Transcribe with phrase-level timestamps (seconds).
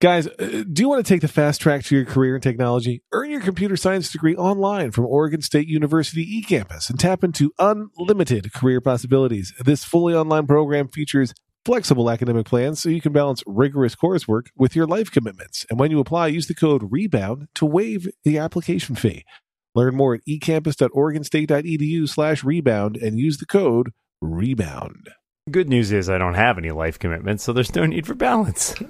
[0.00, 3.02] Guys, uh, do you want to take the fast track to your career in technology?
[3.12, 8.50] Earn your computer science degree online from Oregon State University eCampus and tap into unlimited
[8.54, 9.52] career possibilities.
[9.62, 11.34] This fully online program features
[11.66, 15.66] flexible academic plans so you can balance rigorous coursework with your life commitments.
[15.68, 19.26] And when you apply, use the code REBOUND to waive the application fee.
[19.74, 23.90] Learn more at ecampus.oregonstate.edu slash rebound and use the code
[24.22, 25.10] REBOUND.
[25.50, 28.74] Good news is I don't have any life commitments, so there's no need for balance.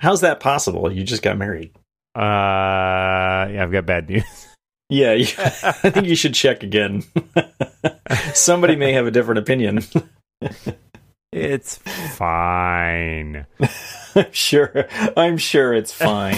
[0.00, 0.92] How's that possible?
[0.92, 1.72] You just got married.
[2.14, 4.24] Uh, yeah, I've got bad news.
[4.90, 7.04] Yeah, you, I think you should check again.
[8.34, 9.80] Somebody may have a different opinion.
[11.32, 13.46] It's fine.
[14.14, 14.86] I'm sure.
[15.16, 16.36] I'm sure it's fine.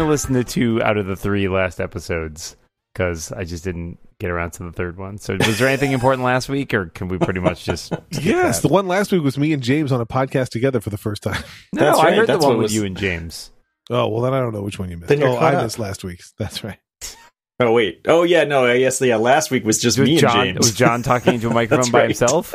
[0.00, 2.56] Only listened to two out of the three last episodes
[2.94, 5.18] because I just didn't get around to the third one.
[5.18, 7.92] So, was there anything important last week, or can we pretty much just?
[8.10, 8.68] Yes, that?
[8.68, 11.22] the one last week was me and James on a podcast together for the first
[11.22, 11.42] time.
[11.72, 13.50] no, That's I right, heard the one what with you and James.
[13.92, 15.08] Oh, well, then I don't know which one you missed.
[15.08, 15.64] Then Oh, I up.
[15.64, 16.32] missed last week's.
[16.38, 16.78] That's right.
[17.58, 18.02] Oh wait.
[18.06, 18.44] Oh yeah.
[18.44, 18.64] No.
[18.64, 19.16] I guess yeah.
[19.16, 20.58] Last week was just Was me and John James.
[20.58, 22.54] was John talking into a microphone by himself?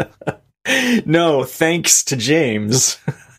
[1.06, 2.98] no, thanks to James.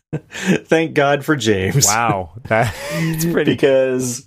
[0.31, 1.85] Thank God for James.
[1.85, 3.51] Wow, that's pretty.
[3.51, 4.21] Because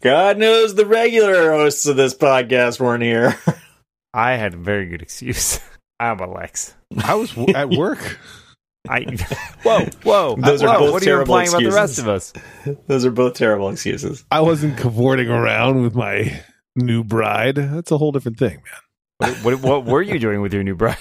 [0.00, 3.38] God knows the regular hosts of this podcast weren't here.
[4.14, 5.60] I had a very good excuse.
[6.00, 6.74] I'm Alex.
[7.04, 8.18] I was w- at work.
[8.88, 9.02] I
[9.62, 10.36] whoa whoa.
[10.36, 12.32] Those are whoa, both what are you terrible implying about the rest of us?
[12.86, 14.24] Those are both terrible excuses.
[14.30, 16.42] I wasn't cavorting around with my
[16.74, 17.56] new bride.
[17.56, 18.62] That's a whole different thing,
[19.20, 19.34] man.
[19.42, 20.96] What, what, what were you doing with your new bride?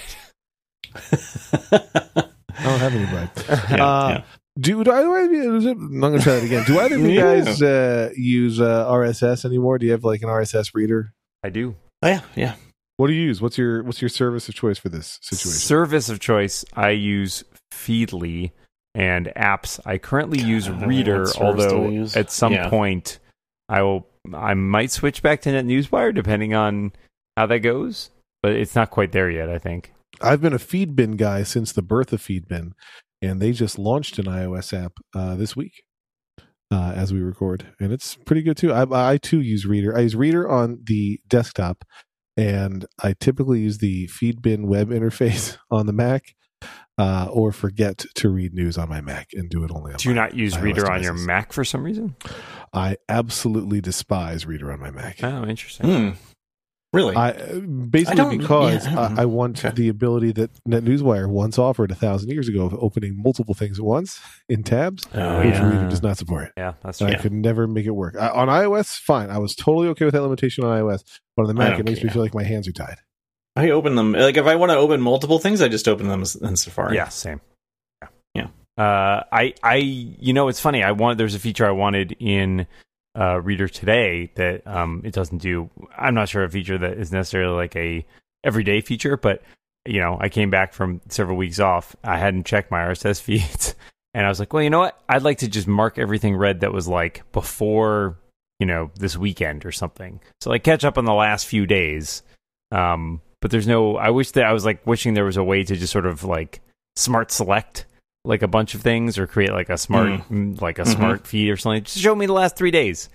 [2.60, 3.30] I don't have any bride.
[3.78, 4.24] Yeah, uh, yeah.
[4.60, 6.64] Do, do I, do I- is it- I'm going to try that again.
[6.66, 7.42] Do either of you Yeah.
[7.44, 9.78] guys uh, use uh, RSS anymore?
[9.78, 11.14] Do you have like an RSS reader?
[11.44, 11.76] I do.
[12.02, 12.56] Oh, yeah, yeah.
[12.98, 13.40] What do you use?
[13.42, 15.52] What's your What's your service of choice for this situation?
[15.60, 16.66] Service of choice.
[16.74, 18.50] I use Feedly
[18.96, 19.80] and apps.
[19.86, 22.18] I currently use I Reader, what service do I although use.
[22.18, 22.70] at some Yeah.
[22.70, 23.20] point
[23.70, 24.08] I will.
[24.34, 26.92] I might switch back to NetNewsWire depending on
[27.38, 28.10] how that goes,
[28.42, 29.50] but it's not quite there yet.
[29.50, 29.94] I think.
[30.22, 32.72] I've been a Feedbin guy since the birth of Feedbin,
[33.22, 35.84] and they just launched an iOS app uh, this week
[36.72, 38.74] uh, as we record, and it's pretty good too.
[38.74, 39.96] I, I too use Reader.
[39.96, 41.84] I use Reader on the desktop,
[42.36, 46.36] and I typically use the Feedbin web interface on the Mac,
[46.98, 49.98] uh, or forget to read news on my Mac and do it only on.
[49.98, 51.14] Do you my not use iOS Reader on your.
[51.14, 52.16] Mac for some reason?
[52.74, 55.24] I absolutely despise Reader on my Mac.
[55.24, 55.86] Oh, interesting.
[55.86, 56.10] Hmm.
[56.98, 57.16] Really?
[57.16, 59.74] I I basically don't- because yeah, I I, I want Okay.
[59.76, 63.86] the ability that NetNewsWire once offered a thousand years ago of opening multiple things at
[63.86, 64.20] once
[64.50, 65.70] in tabs, Oh, which yeah.
[65.70, 66.54] Reader does not support.
[66.58, 67.20] Yeah, that's I true.
[67.22, 68.16] could never make it work.
[68.20, 69.30] I, on iOS, fine.
[69.30, 71.04] I was totally okay with that limitation on iOS,
[71.36, 72.98] but on the Mac, it makes me feel like my hands are tied.
[73.56, 76.24] I open them like if I want to open multiple things, I just open them
[76.42, 76.96] in Safari.
[76.96, 77.42] Yeah, same.
[78.34, 78.48] Yeah.
[78.78, 80.84] Uh, I, I, you know, it's funny.
[80.84, 81.18] I wanted.
[81.20, 82.66] There's a feature I wanted in
[83.18, 85.70] uh, Reader today that um, it doesn't do.
[85.98, 88.06] I'm not sure a feature that is necessarily like a
[88.44, 89.42] everyday feature, but
[89.86, 91.96] you know, I came back from several weeks off.
[92.04, 93.76] I hadn't checked my RSS feeds,
[94.14, 95.02] and I was like, well, you know what?
[95.10, 98.18] I'd like to just mark everything red that was like before,
[98.60, 100.20] you know, this weekend or something.
[100.42, 102.22] So like catch up on the last few days.
[102.72, 103.98] Um, but there's no.
[103.98, 106.24] I wish that I was like wishing there was a way to just sort of
[106.24, 106.62] like
[106.96, 107.86] smart select
[108.28, 110.96] like a bunch of things or create like a smart mm, like a Mhm.
[110.96, 111.84] smart feed or something.
[111.84, 113.10] Just show me the last three days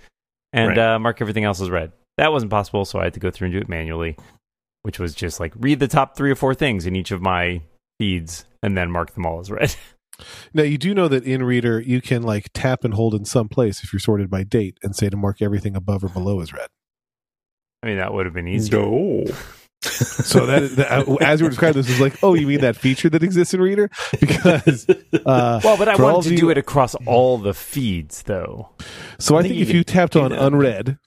[0.51, 0.77] and Right.
[0.77, 1.91] uh, mark everything else as red.
[2.17, 4.15] That wasn't possible, so I had to go through and do it manually,
[4.81, 7.61] which was just like read the top three or four things in each of my
[7.99, 9.75] feeds and then mark them all as red.
[10.53, 13.49] Now you do know that in Reader you can like tap and hold in some
[13.49, 16.53] place if you're sorted by date and say to mark everything above or below as
[16.53, 16.67] red.
[17.81, 18.69] I mean, that would have been easy.
[18.71, 19.25] No.
[19.83, 23.09] So that, that as you were describing this was like, oh, you mean that feature
[23.09, 23.89] that exists in Reader?
[24.19, 28.69] Because uh, Well, but I wanted to of do it across all the feeds, though.
[29.19, 30.41] So I, I think, think you if you tapped on that.
[30.41, 30.97] unread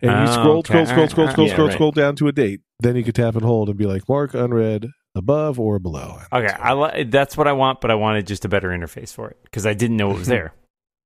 [0.00, 0.84] and you Oh, scroll, okay.
[0.84, 1.74] scroll, scroll, scroll, Uh, scroll, yeah, scroll, right.
[1.74, 4.34] scroll down to a date, then you could tap and hold and be like, mark
[4.34, 6.18] unread above or below.
[6.32, 9.28] Okay, I li- that's what I want, but I wanted just a better interface for
[9.30, 10.54] it because I didn't know it was there.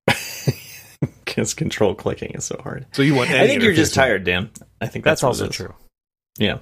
[1.25, 2.87] Because control clicking is so hard.
[2.93, 3.29] So you want?
[3.31, 4.49] I think you're just tired, Dan.
[4.81, 5.75] I think That's, that's, also true.
[6.39, 6.59] Yeah.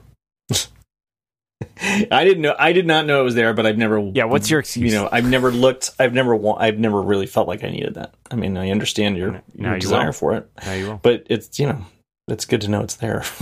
[2.11, 2.55] I didn't know.
[2.59, 3.99] I did not know it was there, but I've never.
[4.15, 4.93] Yeah, what's your excuse?
[4.93, 5.91] You know, I've never looked.
[5.99, 6.35] I've never.
[6.37, 8.15] wa- I've never really felt like I needed that.
[8.31, 10.13] I mean, I understand your, Now your you desire will.
[10.13, 11.01] for it, Now you will.
[11.03, 11.85] but it's you know,
[12.29, 13.25] it's good to know it's there.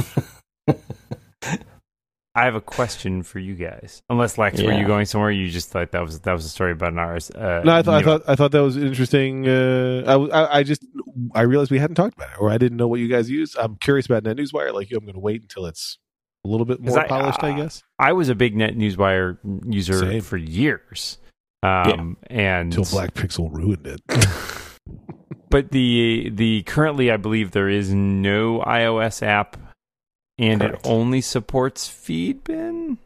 [2.35, 4.03] I have a question for you guys.
[4.09, 5.31] Unless Lex, were you going somewhere?
[5.31, 7.31] You just thought that was that was a story about an RS.
[7.31, 9.47] Uh, No, I thought I thought I thought that was interesting.
[9.47, 10.83] Uh, I, w- I I just
[11.35, 13.55] I realized we hadn't talked about it, or I didn't know what you guys use.
[13.55, 14.73] I'm curious about NetNewsWire.
[14.73, 15.99] Like you, I'm going to wait until it's
[16.45, 17.43] a little bit more I- polished.
[17.43, 20.21] I uh, guess I was a big Net NetNewsWire user Same.
[20.23, 21.19] for years,
[21.63, 24.01] um, and until Black Pixel ruined it.
[25.51, 29.57] but the the currently I believe there is no iOS app,
[30.39, 30.87] and Correct.
[30.87, 32.97] it only supports Feedbin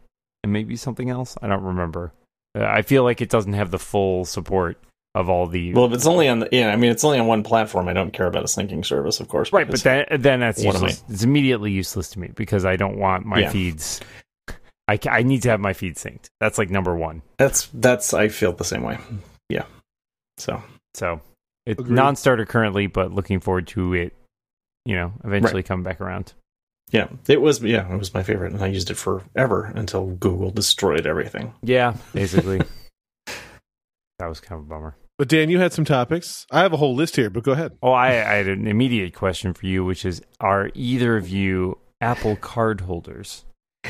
[0.42, 1.36] and maybe something else.
[1.42, 2.12] I don't remember.
[2.56, 4.78] Uh, I feel like it doesn't have the full support
[5.16, 7.26] of all the Well, if it's only on the yeah, I mean, it's only on
[7.26, 7.88] one platform.
[7.88, 9.52] I don't care about a syncing service, of course.
[9.52, 11.02] right, but because- then then that's What am useless.
[11.08, 13.50] It's immediately useless to me because I don't want my Yeah.
[13.50, 14.00] feeds.
[14.86, 16.26] I I need to have my feed synced.
[16.38, 17.22] That's like number one.
[17.38, 18.98] that's that's I feel the same way.
[19.48, 19.64] Yeah.
[20.38, 20.62] So
[20.94, 21.20] So
[21.64, 21.94] it's Agreed.
[21.96, 24.14] non-starter currently, but looking forward to it.
[24.84, 26.32] You know, eventually coming back around.
[26.92, 30.50] yeah, it was yeah, it was my favorite, and I used it forever until Google
[30.52, 31.52] destroyed everything.
[31.62, 32.60] Yeah, basically.
[34.19, 34.94] that was kind of a bummer.
[35.18, 36.46] But Dan, you had some topics.
[36.50, 37.72] I have a whole list here, but go ahead.
[37.82, 41.78] Oh, I, I had an immediate question for you, which is: Are either of you
[42.00, 43.44] Apple card holders?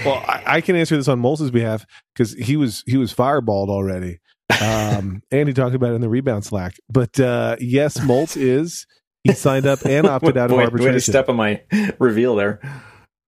[0.05, 1.85] Well, I, I can answer this on Moltz's behalf
[2.15, 4.19] because he was he was fireballed already,
[4.61, 6.75] um, and he talked about it in the rebound Slack.
[6.91, 8.87] But uh, yes, Moltz is.
[9.25, 11.61] He signed up and opted out of Way- way to step on my
[11.99, 12.61] reveal there.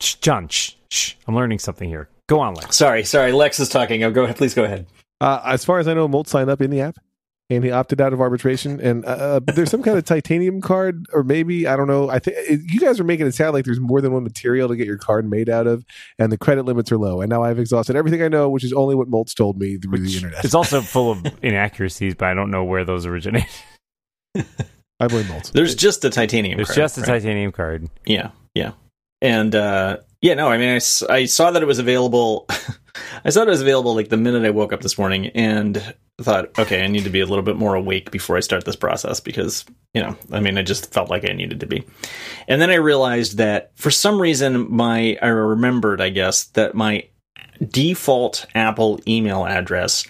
[0.01, 1.15] Shh, John, shh, shh.
[1.27, 2.09] I'm learning something here.
[2.29, 2.77] Go on, Lex.
[2.77, 3.33] Sorry, sorry.
[3.33, 4.05] Lex is talking.
[4.05, 4.37] Oh, go ahead.
[4.37, 4.87] Please go ahead.
[5.21, 6.97] Uh, as far as I know, Molt signed up in the app,
[7.51, 8.81] and he opted out of arbitration.
[8.81, 12.11] And uh, there's some kind of titanium card, or maybe I don't know.
[12.11, 14.77] I think you guys are making it sound like there's more than one material to
[14.77, 15.85] get your card made out of,
[16.19, 17.21] and the credit limits are low.
[17.21, 19.99] And now I've exhausted everything I know, which is only what Moltz told me through
[19.99, 20.45] the internet.
[20.45, 23.47] It's also full of inaccuracies, but I don't know where those originate.
[24.35, 25.53] I blame Moltz.
[25.53, 26.57] There's just a titanium.
[26.57, 27.07] There's card, just a right?
[27.07, 27.89] titanium card.
[28.05, 28.73] Yeah, yeah,
[29.23, 30.81] and uh, yeah, no, I mean, I,
[31.13, 32.47] I saw that it was available.
[33.25, 36.59] I saw it was available like the minute I woke up this morning, and thought,
[36.59, 39.21] okay, I need to be a little bit more awake before I start this process
[39.21, 39.65] because
[39.95, 41.85] you know, I mean, I just felt like I needed to be,
[42.47, 47.09] and then I realized that for some reason, my I remembered, I guess, that my
[47.67, 50.07] default Apple email address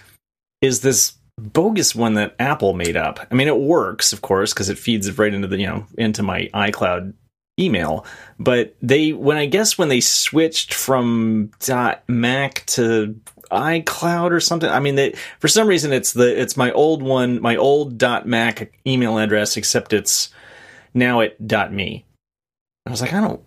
[0.61, 3.25] is this bogus one that Apple made up.
[3.31, 6.23] I mean, it works, of course, because it feeds right into the you know into
[6.23, 7.13] my iCloud
[7.59, 8.05] email.
[8.39, 11.51] But they, when I guess when they switched from
[12.07, 13.19] .Mac to
[13.51, 17.41] iCloud or something, I mean, they for some reason it's the it's my old one,
[17.41, 20.29] my old .Mac email address, except it's
[20.93, 21.39] now at
[21.71, 22.05] .me.
[22.85, 23.41] I was like, I don't.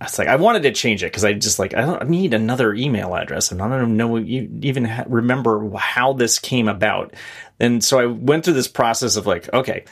[0.00, 2.32] I was like I wanted to change it because I just like I don't need
[2.32, 7.12] another email address, and I don't know even ha- remember how this came about.
[7.60, 9.84] And so I went through this process of like, okay,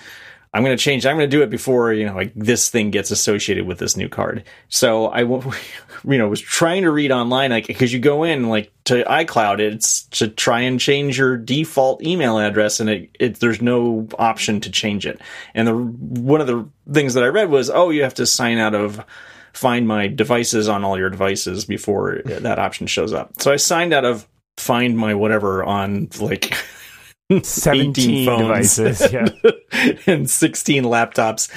[0.53, 1.07] I'm going to change.
[1.07, 3.97] I'm going to do it before you know like this thing gets associated with this
[3.97, 4.45] new card.
[4.69, 8.73] So I, you know, was trying to read online like because you go in like
[8.85, 13.63] to iCloud, it's to try and change your default email address, and it, it there's
[13.63, 15.21] no option to change it.
[15.55, 18.59] And the one of the things that I read was, oh, you have to sign
[18.59, 19.05] out of
[19.53, 23.41] find my devices on all your devices before that option shows up.
[23.41, 24.27] So I signed out of
[24.57, 26.55] find my whatever on like
[27.43, 29.13] 17 phones devices.
[29.13, 29.29] Yeah.
[30.07, 31.51] and 16 laptops.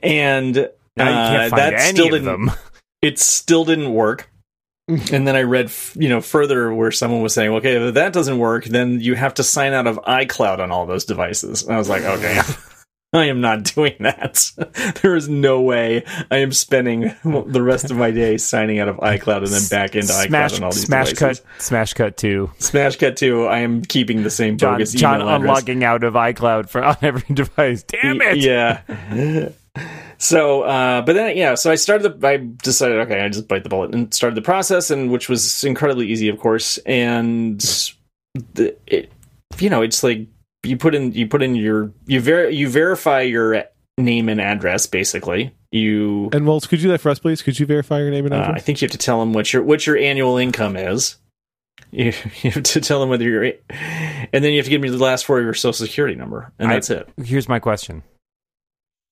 [0.00, 2.50] And uh, that still didn't them.
[3.02, 4.30] it still didn't work.
[4.88, 8.12] and then I read, f- you know, further where someone was saying, okay, if that
[8.12, 11.62] doesn't work, then you have to sign out of iCloud on all those devices.
[11.62, 12.40] And I was like, okay,
[13.20, 14.50] I am not doing that.
[15.02, 18.96] there is no way I am spending the rest of my day signing out of
[18.96, 21.40] iCloud and then back into Smash, iCloud on all these smash devices.
[21.40, 22.50] cut, smash cut two.
[22.58, 23.44] Smash cut two.
[23.44, 25.62] I am keeping the same John, bogus John email address.
[25.62, 27.84] unlogging out of iCloud for on every device.
[27.84, 28.38] Damn it!
[28.38, 29.50] Yeah.
[30.18, 33.62] So, uh, but then, yeah, so I started the, I decided, okay, I just bite
[33.64, 36.78] the bullet and started the process, and which was incredibly easy, of course.
[36.78, 37.60] And
[38.54, 39.12] the, it,
[39.58, 40.28] you know, it's like
[40.64, 43.64] you put in, you put in your, you ver, you verify your
[43.98, 45.54] name and address, basically.
[45.70, 47.42] You, And Moltz, could you do that for us, please?
[47.42, 49.52] Could you verify your name and uh, I think you have to tell them what
[49.52, 51.16] your, what your annual income is.
[51.90, 52.06] You,
[52.42, 54.98] you have to tell them whether you're, and then you have to give me the
[54.98, 57.08] last four of your social security number, and I- that's it.
[57.24, 58.02] Here's my question: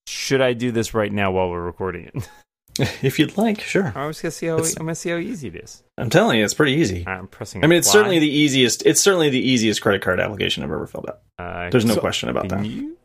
[0.07, 2.29] Should I do this right now while we're recording it?
[3.03, 3.91] If you'd like, sure.
[3.95, 5.83] I was gonna see how It's- I'm gonna see how easy it is.
[5.97, 7.03] I'm telling you, it's pretty easy.
[7.07, 7.63] I'm pressing.
[7.63, 7.99] I mean, it's apply.
[7.99, 8.85] certainly the easiest.
[8.85, 11.19] It's certainly the easiest credit card application I've ever filled out.
[11.37, 12.65] Uh, There's no So- question about that.
[12.65, 12.97] you-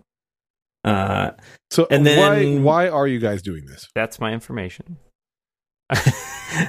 [0.84, 1.32] Uh,
[1.70, 3.88] So and then- why why are you guys doing this?
[3.94, 4.96] That's my information.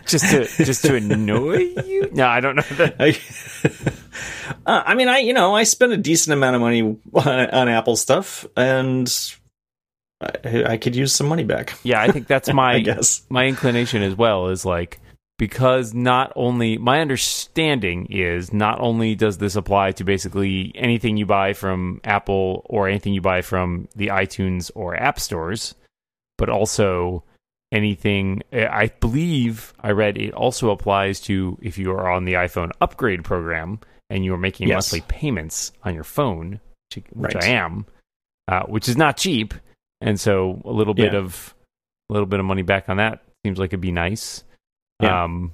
[0.05, 2.09] just to just to annoy you?
[2.13, 2.95] No, I don't know that.
[2.99, 3.17] I,
[4.65, 6.99] uh, I mean, I you know I spend a decent amount of money on,
[7.49, 9.07] on Apple stuff, and
[10.21, 11.77] I, I could use some money back.
[11.83, 13.23] Yeah, I think that's my guess.
[13.29, 14.47] my inclination as well.
[14.49, 14.99] Is like
[15.37, 21.25] because not only my understanding is not only does this apply to basically anything you
[21.25, 25.75] buy from Apple or anything you buy from the iTunes or App stores,
[26.37, 27.23] but also
[27.71, 32.71] anything I believe I read it also applies to if you are on the iPhone
[32.81, 34.91] upgrade program and you are making Yes.
[34.91, 36.59] monthly payments on your phone,
[36.95, 37.43] which, which Right.
[37.43, 37.85] I am,
[38.47, 39.53] uh, which is not cheap,
[40.01, 41.19] and so a little bit Yeah.
[41.19, 41.53] of
[42.09, 44.43] a little bit of money back on that seems like it'd be nice.
[45.01, 45.23] Yeah.
[45.23, 45.53] Um,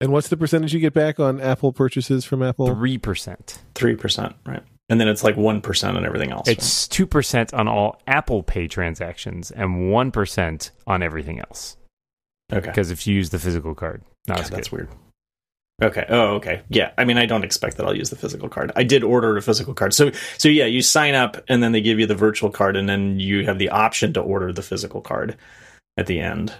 [0.00, 2.66] And what's the percentage you get back on Apple purchases from Apple?
[2.74, 3.62] three percent.
[3.74, 4.62] Three percent, right?
[4.88, 6.48] And then it's like one percent on everything else.
[6.48, 11.76] It's two percent on all Apple Pay transactions and one percent on everything else.
[12.52, 12.66] okay.
[12.66, 14.76] Because if you use the physical card, not God, as that's good.
[14.80, 14.88] weird.
[15.82, 16.04] Okay.
[16.08, 16.62] Oh, okay.
[16.68, 16.92] Yeah.
[16.98, 18.70] I mean, I don't expect that I'll use the physical card.
[18.76, 19.94] I did order a physical card.
[19.94, 22.88] So, so yeah, you sign up and then they give you the virtual card and
[22.88, 25.36] then you have the option to order the physical card
[25.96, 26.52] at the end.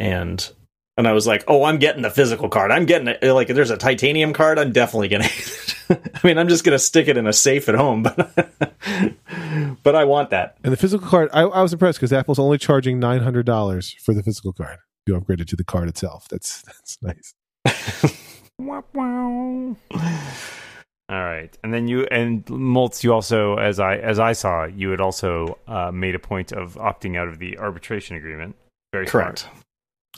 [0.00, 0.48] And,
[0.96, 2.70] and I was like, oh, I'm getting the physical card.
[2.70, 3.22] I'm getting it.
[3.22, 5.76] Like, if there's a titanium card, I'm definitely getting it.
[5.90, 8.16] I mean, I'm just going to stick it in a safe at home, but,
[9.82, 10.56] but I want that.
[10.64, 13.94] And the physical card, I, I was impressed because Apple's only charging nine hundred dollars
[14.00, 14.78] for the physical card.
[15.06, 16.26] You upgrade it to the card itself.
[16.28, 17.34] That's that's nice.
[18.58, 19.76] Wow, wow.
[21.08, 24.90] All right, and then you and Moltz, you also, as I as I saw, you
[24.90, 28.56] had also uh, made a point of opting out of the arbitration agreement.
[28.92, 29.40] Very Correct.
[29.40, 29.56] smart.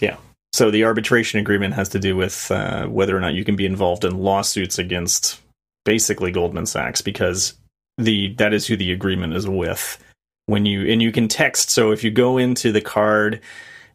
[0.00, 0.16] Yeah.
[0.52, 3.66] So the arbitration agreement has to do with uh, whether or not you can be
[3.66, 5.40] involved in lawsuits against
[5.84, 7.54] basically Goldman Sachs because
[7.98, 10.02] the that is who the agreement is with.
[10.46, 11.68] When you and you can text.
[11.68, 13.42] So if you go into the card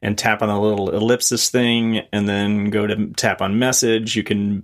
[0.03, 4.23] and tap on the little ellipsis thing, and then go to tap on message, you
[4.23, 4.63] can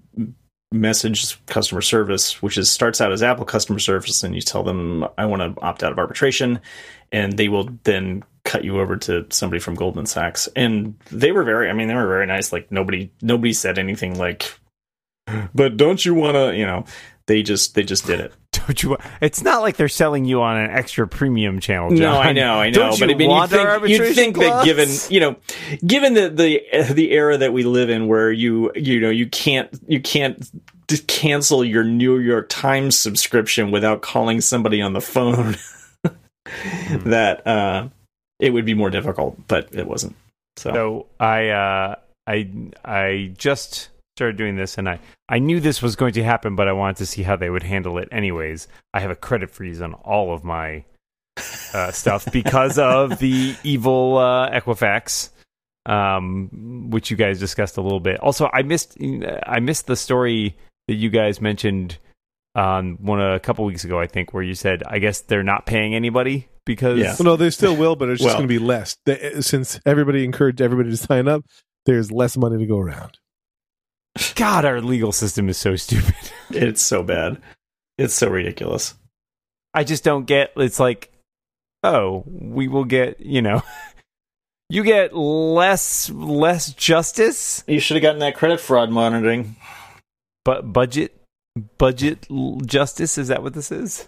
[0.71, 5.05] message customer service, which is starts out as Apple customer service, and you tell them
[5.17, 6.59] I want to opt out of arbitration,
[7.11, 10.47] and they will then cut you over to somebody from Goldman Sachs.
[10.55, 12.51] And they were very, I mean, they were very nice.
[12.51, 14.59] Like nobody, nobody said anything like,
[15.55, 16.85] but don't you want to, you know,
[17.27, 18.33] they just, they just did it.
[18.65, 18.97] Don't you?
[19.21, 21.89] It's not like they're selling you on an extra premium channel.
[21.89, 21.99] John.
[21.99, 22.73] No, I know, I know.
[22.73, 25.35] Don't but you I mean, want you'd think, you'd think that given, you know,
[25.85, 29.69] given the, the, the era that we live in where you, you know, you can't,
[29.87, 30.49] you can't
[30.87, 35.55] just cancel your New York Times subscription without calling somebody on the phone
[37.05, 37.89] that, uh,
[38.39, 40.15] it would be more difficult, but it wasn't.
[40.57, 42.49] So, So I uh, I
[42.83, 43.89] I just
[44.19, 44.99] started doing this, and I
[45.29, 47.63] I knew this was going to happen, but I wanted to see how they would
[47.63, 48.09] handle it.
[48.11, 50.83] Anyways, I have a credit freeze on all of my
[51.73, 55.29] uh, stuff because of the evil uh, Equifax,
[55.85, 58.19] um, which you guys discussed a little bit.
[58.19, 58.97] Also, I missed
[59.45, 60.57] I missed the story
[60.89, 61.97] that you guys mentioned
[62.55, 65.65] on one a couple weeks ago, I think, where you said I guess they're not
[65.65, 67.15] paying anybody because Yeah.
[67.17, 68.97] Well, no, they still will, but it's just Well- going to be less.
[69.05, 71.43] They, since everybody encouraged everybody to sign up,
[71.85, 73.17] there's less money to go around.
[74.35, 76.15] God, our legal system is so stupid.
[76.49, 77.41] it's so bad.
[77.97, 78.95] It's so ridiculous.
[79.73, 81.11] I just don't get it's like
[81.83, 83.61] oh, we will get, you know,
[84.69, 89.55] you get less less justice, You should have gotten that credit fraud monitoring.
[90.45, 91.15] but budget
[91.77, 92.27] budget
[92.65, 94.07] justice is that what this is?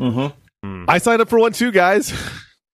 [0.00, 0.34] Mm-hmm.
[0.64, 0.84] Hmm.
[0.88, 2.12] I signed up for one too, guys.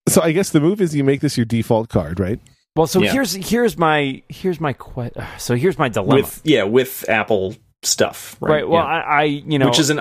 [0.07, 2.39] So I guess the move is you make this your default card, right?
[2.77, 3.13] Well, so Yeah.
[3.13, 6.23] here's here's my here's my que- so here's my dilemma.
[6.23, 8.51] With yeah, with Apple stuff, right?
[8.51, 8.69] right.
[8.69, 8.89] Well, Yeah.
[8.89, 10.01] I, I you know which is an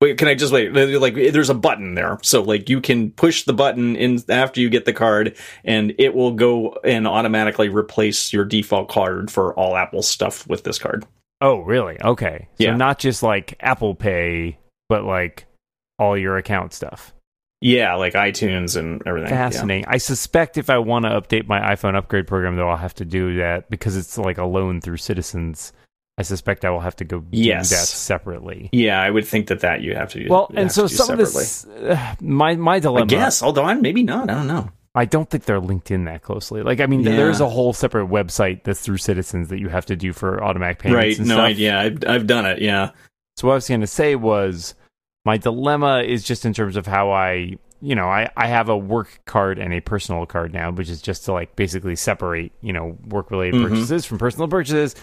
[0.00, 0.18] wait.
[0.18, 0.72] Can I just wait?
[0.74, 4.68] Like, there's a button there, so like you can push the button in after you
[4.68, 9.76] get the card, and it will go and automatically replace your default card for all
[9.76, 11.06] Apple stuff with this card.
[11.40, 12.48] oh really okay.
[12.58, 12.76] So Yeah.
[12.76, 14.58] not just like Apple Pay,
[14.90, 15.46] but like
[15.98, 17.14] all your account stuff.
[17.62, 19.30] Yeah, like iTunes and everything.
[19.30, 19.48] Yeah.
[19.50, 19.84] Fascinating.
[19.88, 23.04] I suspect if I want to update my iPhone upgrade program, though, I'll have to
[23.04, 25.72] do that because it's like a loan through Citizens.
[26.18, 27.70] I suspect I will have to go do Yes.
[27.70, 28.68] that separately.
[28.72, 30.28] Yeah, I would think that that you have to do.
[30.28, 33.06] Well, and so do some of this, uh, my my I dilemma.
[33.06, 34.28] guess, although I'm maybe not.
[34.28, 34.68] I don't know.
[34.94, 36.62] I don't think they're linked in that closely.
[36.62, 37.16] Like, I mean, Yeah.
[37.16, 40.80] there's a whole separate website that's through Citizens that you have to do for automatic
[40.80, 41.18] payments.
[41.18, 41.26] right?
[41.26, 41.78] No idea.
[41.78, 42.60] I've, I've done it.
[42.60, 42.90] Yeah.
[43.38, 44.74] So what I was going to say was
[45.24, 48.76] my dilemma is just in terms of how I, you know, I, I have a
[48.76, 52.72] work card and a personal card now, which is just to like basically separate, you
[52.72, 53.68] know, work related Mhm.
[53.68, 54.94] purchases from personal purchases.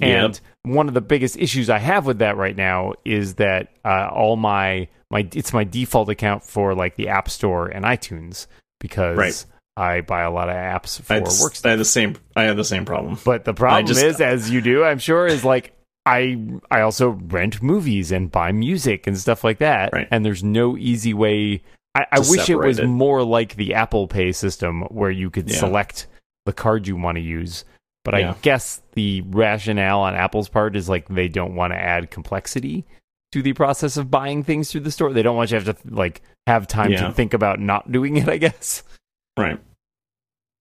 [0.00, 4.08] And one of the biggest issues I have with that right now is that uh,
[4.12, 8.48] all my my it's my default account for like the App Store and iTunes
[8.80, 9.44] because Right.
[9.76, 11.66] I buy a lot of apps for I, work stuff.
[11.66, 12.16] I had the same.
[12.34, 13.18] I had the same problem.
[13.24, 15.73] But the problem just- is, as you do, I'm sure, is like
[16.06, 16.38] I
[16.70, 19.92] I also rent movies and buy music and stuff like that.
[19.92, 20.08] Right.
[20.10, 21.62] And there's no easy way.
[21.94, 22.86] I, I wish it was it.
[22.86, 25.58] more like the Apple Pay system where you could Yeah.
[25.58, 26.06] select
[26.44, 27.64] the card you want to use.
[28.04, 28.32] But Yeah.
[28.32, 32.84] I guess the rationale on Apple's part is like they don't want to add complexity
[33.32, 35.12] to the process of buying things through the store.
[35.12, 37.06] They don't want you to have to like have time Yeah.
[37.06, 38.28] to think about not doing it.
[38.28, 38.82] I guess.
[39.38, 39.58] Right.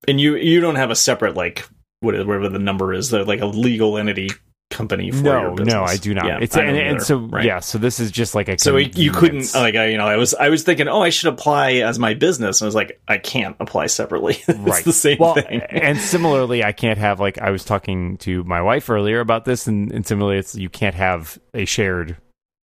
[0.08, 1.68] And you you don't have a separate like
[2.00, 4.30] whatever the number is, the like a legal entity
[4.74, 5.74] company for your No, business.
[5.74, 6.25] no, I do not.
[6.25, 7.46] Yeah, it's and, and so Right.
[7.46, 10.18] yeah, so this is just like a So you couldn't like I you know I
[10.18, 13.00] was I was thinking oh I should apply as my business and I was like
[13.08, 17.20] I can't apply separately it's right the same well, thing and similarly, I can't have
[17.20, 20.70] like I was talking to my wife earlier about this, and, and similarly, it's you
[20.70, 22.18] can't have a shared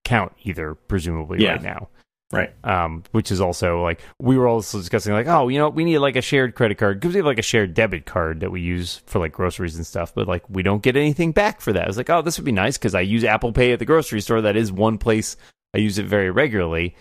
[0.05, 1.51] account either, presumably Yeah.
[1.51, 1.89] right now.
[2.31, 2.53] Right.
[2.63, 5.97] Um, which is also like we were also discussing like oh you know we need
[5.99, 6.99] like a shared credit card.
[6.99, 9.85] Because we have like a shared debit card that we use for like groceries and
[9.85, 11.83] stuff but like we don't get anything back for that.
[11.83, 13.85] I was like oh this would be nice because I use Apple Pay at the
[13.85, 14.41] grocery store.
[14.41, 15.37] That is one place
[15.73, 16.95] I use it very regularly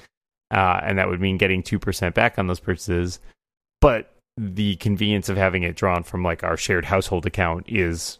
[0.50, 3.20] uh, and that would mean getting two percent back on those purchases.
[3.80, 8.18] But the convenience of having it drawn from like our shared household account is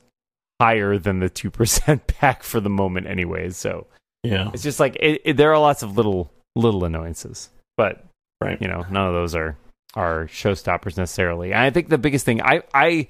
[0.60, 3.86] higher than the 2% back for the moment anyways so
[4.24, 4.50] yeah.
[4.52, 8.04] it's just like it, it, there are lots of little little annoyances but
[8.40, 8.60] Right.
[8.62, 9.56] you know none of those are
[9.94, 13.08] are showstoppers necessarily and i think the biggest thing i i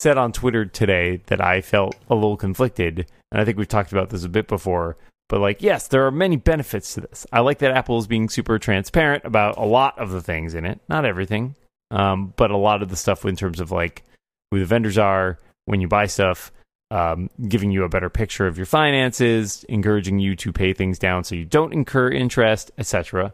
[0.00, 3.92] said on twitter today that i felt a little conflicted and i think we've talked
[3.92, 4.96] about this a bit before
[5.28, 8.28] but like yes there are many benefits to this i like that apple is being
[8.28, 11.54] super transparent about a lot of the things in it not everything
[11.92, 14.02] um, but a lot of the stuff in terms of like
[14.50, 16.50] who the vendors are when you buy stuff
[16.90, 21.24] um, giving you a better picture of your finances, encouraging you to pay things down
[21.24, 23.32] so you don't incur interest, etc.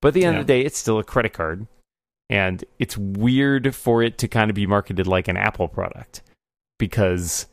[0.00, 1.66] But at the end of the day, it's still a credit card,
[2.30, 6.22] and it's weird for it to kind of be marketed like an Apple product
[6.78, 7.46] because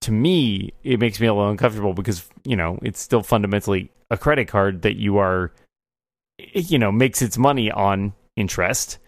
[0.00, 4.16] to me it makes me a little uncomfortable because you know it's still fundamentally a
[4.16, 5.52] credit card that you are
[6.54, 8.98] you know makes its money on interest.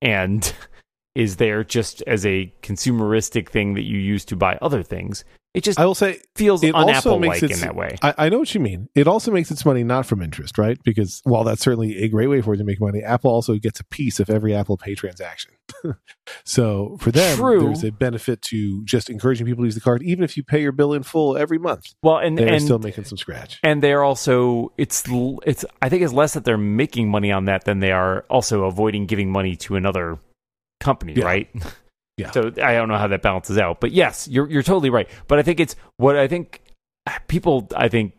[0.00, 0.52] And
[1.14, 5.24] is there just as a consumeristic thing that you use to buy other things.
[5.54, 7.98] It just I will say feels it also makes like its- in that way.
[8.00, 8.88] I, I know what you mean.
[8.94, 10.78] It also makes its money not from interest, right?
[10.82, 13.78] Because while that's certainly a great way for it to make money, Apple also gets
[13.78, 15.52] a piece of every Apple Pay transaction.
[16.44, 17.64] so for them, True.
[17.64, 20.62] there's a benefit to just encouraging people to use the card, even if you pay
[20.62, 21.84] your bill in full every month.
[22.02, 23.60] Well, and They're and still making some scratch.
[23.62, 25.04] and they're also it's
[25.44, 28.64] it's I think it's less that they're making money on that than they are also
[28.64, 30.18] avoiding giving money to another
[30.82, 31.24] company, Yeah.
[31.24, 31.48] right?
[32.18, 32.30] Yeah.
[32.30, 35.08] So I don't know how that balances out, but yes, you're you're totally right.
[35.28, 36.60] But I think it's what I think
[37.26, 38.12] people I think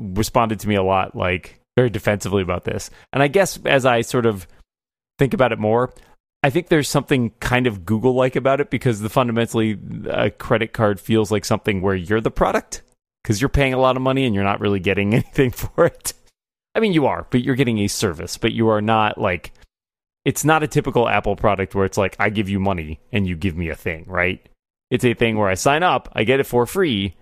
[0.00, 2.88] responded to me a lot like very defensively about this.
[3.12, 4.48] And I guess as I sort of
[5.18, 5.92] think about it more,
[6.42, 10.72] I think there's something kind of Google like about it because the fundamentally a credit
[10.72, 12.82] card feels like something where you're the product
[13.22, 16.14] because you're paying a lot of money and you're not really getting anything for it.
[16.74, 19.52] I mean, you are, but you're getting a service, but you are not like
[20.24, 23.36] it's not a typical Apple product where it's like I give you money and you
[23.36, 24.46] give me a thing, right?
[24.90, 27.14] It's a thing where I sign up, I get it for free,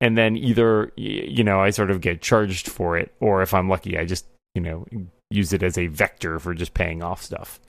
[0.00, 3.68] and then either you know I sort of get charged for it, or if I'm
[3.68, 4.86] lucky, I just you know
[5.30, 7.60] use it as a vector for just paying off stuff.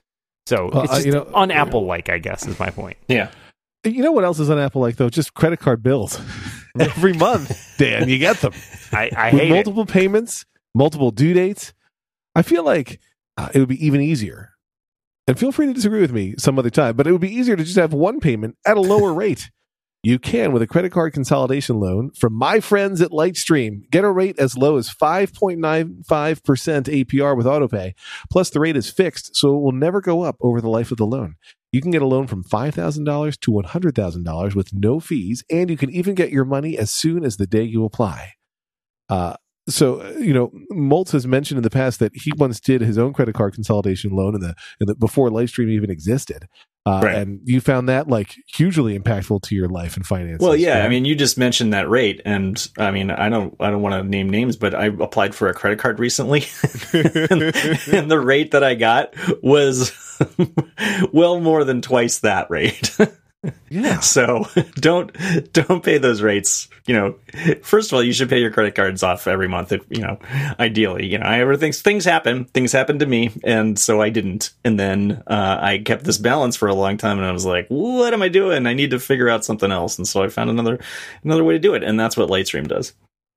[0.48, 2.98] So Well, it's uh, you know- on Apple like, I guess, is my point.
[3.08, 3.30] yeah
[3.86, 5.10] You know what else is on Apple like though?
[5.10, 6.20] Just credit card bills
[6.80, 7.76] every month.
[7.78, 8.52] Dan, you get them
[8.92, 9.54] I, I with hate it.
[9.54, 11.72] multiple payments, multiple due dates.
[12.36, 13.00] I feel like
[13.38, 14.53] uh, it would be even easier.
[15.28, 17.56] And feel free to disagree with me some other time, but it would be easier
[17.56, 19.50] to just have one payment at a lower rate.
[20.06, 23.90] You can with a credit card consolidation loan from my friends at Lightstream.
[23.90, 27.94] Get a rate as low as 5.95% APR with autopay.
[28.30, 30.98] Plus, the rate is fixed, so it will never go up over the life of
[30.98, 31.36] the loan.
[31.72, 35.90] You can get a loan from $5,000 to $100,000 with no fees, and you can
[35.90, 38.34] even get your money as soon as the day you apply.
[39.08, 39.36] Uh,
[39.68, 42.98] so uh, you know, Moltz has mentioned in the past that he once did his
[42.98, 46.48] own credit card consolidation loan in the, in the before Lightstream even existed,
[46.86, 47.16] uh, Right.
[47.16, 50.46] and you found that like hugely impactful to your life and finances.
[50.46, 50.86] Well, yeah, right?
[50.86, 53.96] I mean, you just mentioned that rate, and I mean, I don't, I don't want
[53.96, 56.44] to name names, but I applied for a credit card recently,
[56.94, 57.42] and,
[57.92, 59.92] and the rate that I got was
[61.14, 62.98] well more than twice that rate.
[63.70, 65.16] yeah, so don't
[65.54, 66.70] don't pay those rates.
[66.86, 67.16] You know,
[67.62, 69.72] first of all, you should pay your credit cards off every month.
[69.72, 70.20] If, you know,
[70.60, 72.46] ideally, you know, I ever things things happen.
[72.46, 74.52] Things happen to me, and so I didn't.
[74.64, 77.68] And then uh, I kept this balance for a long time, and I was like,
[77.68, 78.68] "What am I doing?
[78.68, 80.80] I need to figure out something else." And so I found another
[81.24, 82.94] another way to do it, and that's what Lightstream does.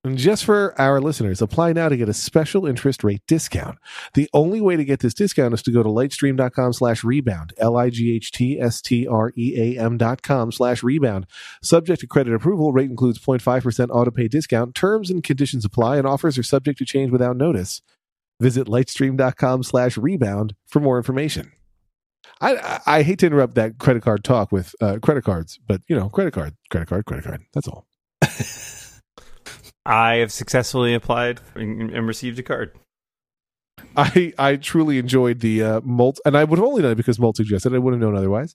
[0.06, 3.76] And just for our listeners, apply now to get a special interest rate discount.
[4.14, 9.98] The only way to get this discount is to go to lightstream.com slash rebound, L-I-G-H-T-S-T-R-E-A-M
[9.98, 11.26] dot com slash rebound.
[11.60, 14.76] Subject to credit approval, rate includes 0.5% auto pay discount.
[14.76, 17.82] Terms and conditions apply and offers are subject to change without notice.
[18.38, 21.50] Visit lightstream.com slash rebound for more information.
[22.40, 25.96] I, I hate to interrupt that credit card talk with uh, credit cards, but you
[25.96, 27.42] know, credit card, credit card, credit card.
[27.52, 27.88] That's all.
[29.86, 32.72] I have successfully applied and, received a card.
[33.96, 37.18] I I truly enjoyed the uh, Molt, and I would have only done it because
[37.18, 37.74] Molt suggested.
[37.74, 38.54] I wouldn't have known otherwise.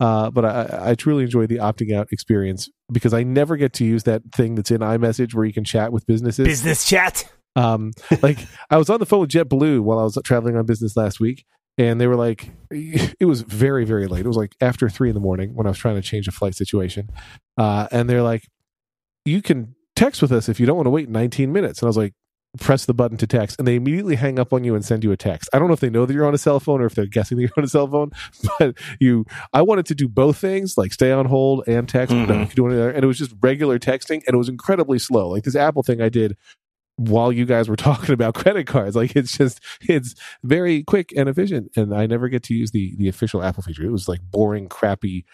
[0.00, 3.84] Uh, but I, I truly enjoyed the opting out experience because I never get to
[3.84, 6.46] use that thing that's in iMessage where you can chat with businesses.
[6.46, 7.30] Business chat.
[7.54, 8.38] Um, like
[8.70, 11.44] I was on the phone with JetBlue while I was traveling on business last week,
[11.78, 14.24] and they were like, it was very very late.
[14.24, 16.32] It was like after three in the morning when I was trying to change a
[16.32, 17.10] flight situation,
[17.56, 18.42] uh, and they're like,
[19.24, 21.80] you can text with us if you don't want to wait 19 minutes.
[21.80, 22.14] And I was like,
[22.58, 25.12] press the button to text, and they immediately hang up on you and send you
[25.12, 25.48] a text.
[25.52, 27.06] I don't know if they know that you're on a cell phone or if they're
[27.06, 28.12] guessing that you're on a cell phone,
[28.58, 32.26] but you, I wanted to do both things, like stay on hold and text, but
[32.26, 32.40] no, mm-hmm.
[32.40, 35.28] you could do anything, and it was just regular texting, and it was incredibly slow.
[35.28, 36.36] Like this Apple thing I did
[36.96, 41.28] while you guys were talking about credit cards, like it's just it's very quick and
[41.28, 43.84] efficient, and I never get to use the the official Apple feature.
[43.84, 45.24] It was like boring, crappy.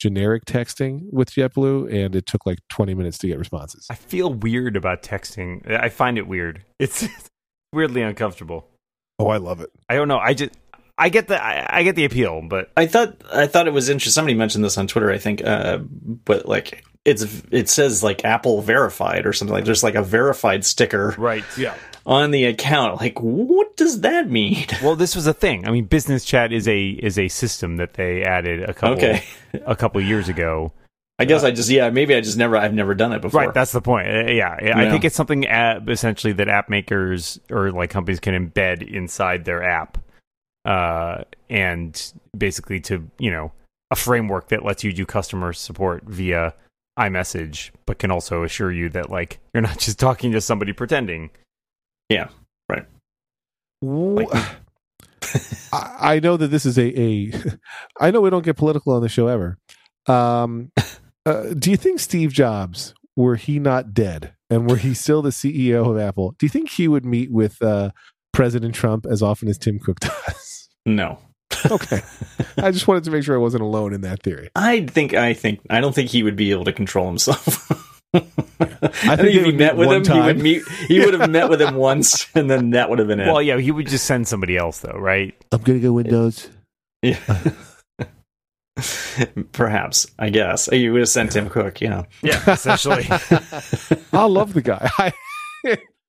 [0.00, 3.86] Generic texting with JetBlue, and it took like 20 minutes to get responses.
[3.90, 5.70] I feel weird about texting.
[5.70, 6.64] I find it weird.
[6.80, 7.06] It's
[7.72, 8.66] weirdly uncomfortable.
[9.18, 9.70] Oh, I love it.
[9.88, 10.18] I don't know.
[10.18, 10.52] I just
[10.96, 13.88] I get the I, I get the appeal, but I thought I thought it was
[13.88, 14.12] interesting.
[14.12, 18.60] Somebody mentioned this on Twitter, I think, uh, but like it's it says like Apple
[18.62, 21.44] verified or something like there's like a verified sticker right.
[21.56, 21.74] Yeah.
[22.06, 23.00] On the account.
[23.00, 24.66] Like, what does that mean?
[24.82, 25.66] Well, this was a thing.
[25.66, 29.24] I mean, business chat is a is a system that they added a couple Okay,
[29.66, 30.72] a couple years ago.
[31.20, 33.42] I guess I just yeah maybe I just never I've never done it before.
[33.42, 34.08] Right, that's the point.
[34.08, 38.34] Uh, yeah, I think it's something app, essentially that app makers or like companies can
[38.34, 39.98] embed inside their app,
[40.64, 43.52] uh, and basically to you know
[43.90, 46.54] a framework that lets you do customer support via
[46.98, 51.28] iMessage, but can also assure you that like you're not just talking to somebody pretending.
[54.16, 54.28] Like,
[55.72, 57.32] I, I know that this is a, a
[58.00, 59.58] I know we don't get political on the show ever.
[60.06, 60.72] Um,
[61.26, 65.30] uh, do you think Steve Jobs, were he not dead and were he still the
[65.30, 67.90] CEO of Apple, do you think he would meet with uh,
[68.32, 70.68] President Trump as often as Tim Cook does?
[70.84, 71.18] no.
[71.70, 72.00] okay,
[72.58, 74.50] I just wanted to make sure I wasn't alone in that theory.
[74.54, 77.68] I think I think I don't think he would be able to control himself.
[78.12, 80.62] I think think if he met with one him, he would meet.
[80.88, 83.26] He would have met with him once, and then that would have been it.
[83.26, 85.34] Well, yeah, he would just send somebody else though, right?
[85.52, 86.48] I'm gonna go Windows.
[87.02, 87.18] Yeah.
[89.52, 91.80] Perhaps, I guess you would have sent Tim Cook.
[91.80, 93.04] You know, Yeah, essentially.
[94.12, 94.90] I love the guy.
[94.98, 95.12] I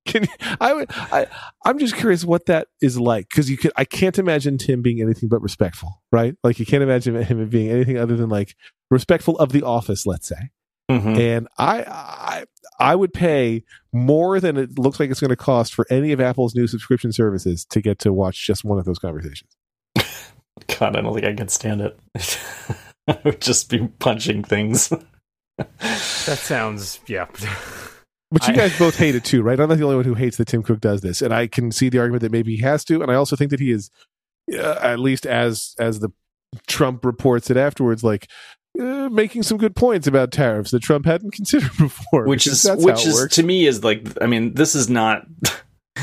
[0.05, 0.27] can.
[0.59, 0.87] I would.
[0.89, 1.27] I.
[1.65, 3.73] I'm just curious what that is like because you could.
[3.75, 6.35] I can't imagine Tim being anything but respectful, right?
[6.43, 8.55] Like you can't imagine him being anything other than like
[8.89, 10.49] respectful of the office, let's say.
[10.99, 11.17] Mhm.
[11.19, 12.45] And I, I,
[12.79, 16.19] I would pay more than it looks like it's going to cost for any of
[16.21, 19.51] Apple's new subscription services to get to watch just one of those conversations.
[20.79, 21.99] God, I don't think I could stand it.
[23.07, 24.91] I would just be punching things.
[25.57, 27.27] that sounds yeah.
[28.33, 29.59] But you I- guys both hate it too, right?
[29.59, 31.69] I'm not the only one who hates that Tim Cook does this, and I can
[31.69, 33.89] see the argument that maybe he has to, and I also think that he is,
[34.57, 36.11] uh, at least as as the
[36.65, 38.29] Trump reports it afterwards, like
[38.79, 42.25] uh, making some good points about tariffs that Trump hadn't considered before.
[42.25, 43.35] which is which how it is works.
[43.35, 45.25] to me is like I mean, this is not.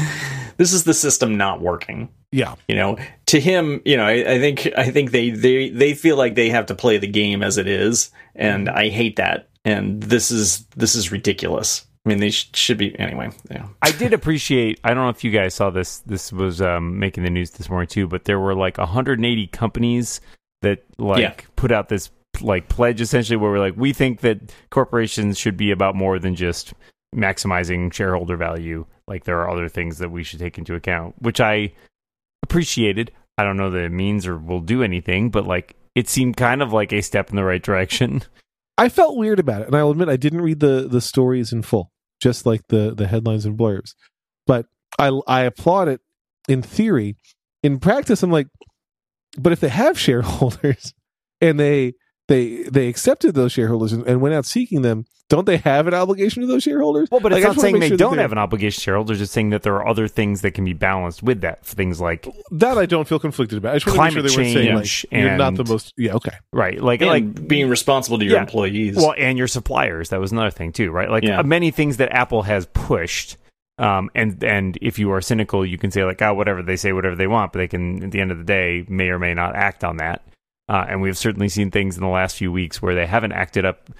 [0.57, 2.09] this is the system not working.
[2.33, 5.95] yeah, You know, to him, you know, I, I think I think they they they
[5.95, 9.49] feel like they have to play the game as it is, and I hate that.
[9.65, 11.85] And this is this is ridiculous.
[12.07, 13.31] I mean, they sh- should be anyway.
[13.51, 13.67] Yeah.
[13.83, 14.81] I did appreciate.
[14.85, 15.99] I don't know if you guys saw this.
[16.01, 18.07] This was um, making the news this morning too.
[18.07, 20.21] But there were like 180 companies
[20.63, 21.35] that like Yeah.
[21.57, 22.11] put out this
[22.43, 26.35] like pledge essentially, where we're like, we think that corporations should be about more than
[26.35, 26.75] just
[27.15, 28.87] maximizing shareholder value.
[29.07, 31.73] Like there are other things that we should take into account, which I
[32.43, 33.11] appreciated.
[33.37, 36.63] I don't know that it means or will do anything, but like it seemed kind
[36.63, 38.23] of like a step in the right direction.
[38.79, 41.63] I felt weird about it, and I'll admit I didn't read the the stories in
[41.63, 43.95] full, just like the the headlines and blurbs.
[44.47, 44.67] But
[44.99, 46.01] I I applaud it
[46.49, 47.17] in theory.
[47.65, 48.47] In practice, I'm like,
[49.37, 50.95] but if they have shareholders
[51.41, 51.95] and they
[52.29, 55.93] they they accepted those shareholders and, and went out seeking them, don't they have an
[55.95, 57.09] obligation to those shareholders?
[57.11, 59.21] Well, but Like, it's I not saying they sure don't have an obligation to shareholders.
[59.21, 61.65] It's saying that there are other things that can be balanced with that.
[61.67, 63.75] Things like That I don't feel conflicted about.
[63.75, 65.65] I just want to make sure Climate they weren't saying like change you're not the
[65.65, 65.93] most.
[65.99, 66.33] Yeah, okay.
[66.53, 68.41] right, like And like being responsible to your Yeah.
[68.43, 68.97] employees.
[68.97, 70.09] well, and your suppliers.
[70.11, 71.11] That was another thing too, right?
[71.11, 71.41] Like Yeah.
[71.41, 73.37] uh, many things that Apple has pushed.
[73.79, 76.93] Um, and and if you are cynical, you can say like, oh, whatever they say,
[76.93, 79.35] whatever they want, but they can at the end of the day may or may
[79.35, 80.23] not act on that.
[80.69, 83.65] Uh, and we've certainly seen things in the last few weeks where they haven't acted
[83.65, 83.91] up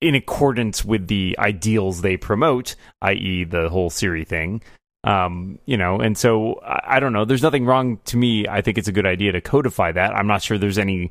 [0.00, 4.62] in accordance with the ideals they promote, i.e., the whole Siri thing.
[5.02, 7.24] Um, you know, and so I, I don't know.
[7.24, 8.46] There's nothing wrong to me.
[8.46, 10.14] I think it's a good idea to codify that.
[10.14, 11.10] I'm not sure there's any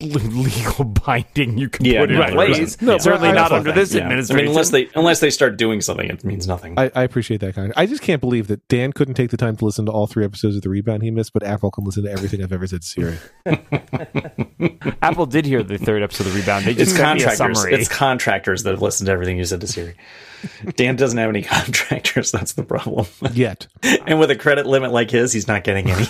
[0.00, 2.58] legal binding you can Yeah, put in right, place.
[2.58, 2.82] right.
[2.82, 4.02] No, certainly I- I not under that, this Yeah.
[4.02, 4.36] I administration.
[4.36, 6.78] mean, unless they unless they start doing something, it means nothing.
[6.78, 7.72] I, I appreciate that kind.
[7.76, 10.24] I just can't believe that Dan couldn't take the time to listen to all three
[10.24, 12.82] episodes of the rebound he missed, but Apple can listen to everything I've ever said
[12.82, 13.16] to Siri.
[15.02, 16.64] Apple did hear the third episode of the Rebound.
[16.64, 17.58] They it's just sent a contractors.
[17.58, 17.74] summary.
[17.74, 19.94] It's contractors that have listened to everything you said to Siri.
[20.76, 22.30] Dan doesn't have any contractors.
[22.30, 23.06] That's the problem.
[23.32, 23.66] Yet.
[23.82, 26.04] And with a credit limit like his, he's not getting any.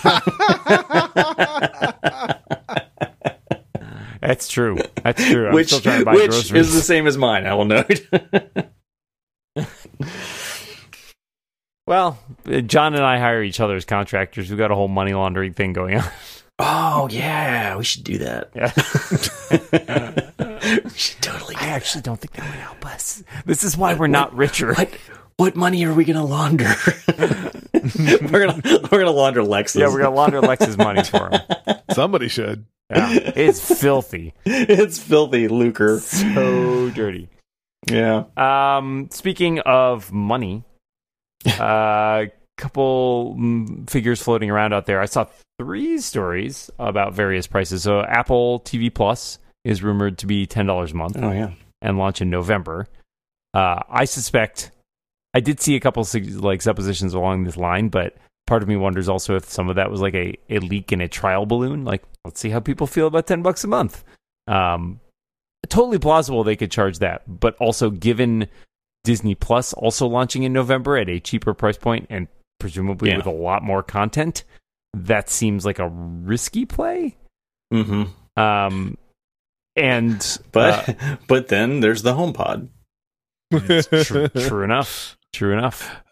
[4.29, 4.77] That's true.
[5.03, 5.49] That's true.
[5.49, 6.69] I'm which still trying to buy which groceries.
[6.69, 7.47] is the same as mine.
[7.47, 8.07] I will note.
[11.87, 14.51] Well, uh, John and I hire each other as contractors.
[14.51, 16.05] We've got a whole money laundering thing going on.
[16.59, 18.51] oh yeah, we should do that.
[18.55, 18.73] Yeah.
[20.85, 21.55] we should totally.
[21.55, 23.25] Do I actually don't think that would help us.
[23.47, 24.75] This is why we're not richer.
[24.75, 24.91] What
[25.39, 26.71] what money are we gonna launder?
[27.09, 28.61] we're gonna
[28.93, 29.81] we're gonna launder Lex's.
[29.81, 31.41] Yeah, we're gonna launder Lex's money for him.
[31.95, 32.67] Somebody should.
[32.91, 33.33] Yeah.
[33.37, 36.01] It's filthy, it's filthy lucre.
[36.01, 37.29] so dirty.
[37.91, 38.25] Yeah.
[38.37, 40.65] Um, speaking of money,
[41.47, 45.01] a uh, couple mm, figures floating around out there.
[45.01, 45.27] I saw
[45.61, 47.83] three stories about various prices.
[47.83, 51.17] So Apple TV Plus is rumored to be ten dollars a month.
[51.21, 51.51] Oh yeah.
[51.83, 52.87] and launch in November.
[53.55, 54.71] Uh, I suspect
[55.35, 56.07] I did see a couple
[56.41, 58.17] like suppositions along this line, but
[58.49, 61.01] part of me wonders also if some of that was like a, a leak in
[61.01, 61.85] a trial balloon.
[61.85, 64.03] Like, let's see how people feel about ten bucks a month.
[64.49, 64.99] Um,
[65.69, 68.49] totally plausible they could charge that, but also given
[69.05, 72.27] Disney Plus also launching in November at a cheaper price point and
[72.59, 73.19] presumably Yeah.
[73.19, 74.43] with a lot more content,
[74.95, 77.17] that seems like a risky play.
[77.73, 78.05] Mm-hmm.
[78.43, 78.97] Um,
[79.77, 82.69] and But uh, but then there's the HomePod.
[84.05, 85.17] true, true enough.
[85.33, 86.03] True enough.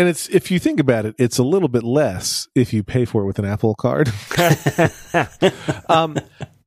[0.00, 3.04] And it's if you think about it, it's a little bit less if you pay
[3.04, 4.08] for it with an Apple card.
[5.90, 6.16] um,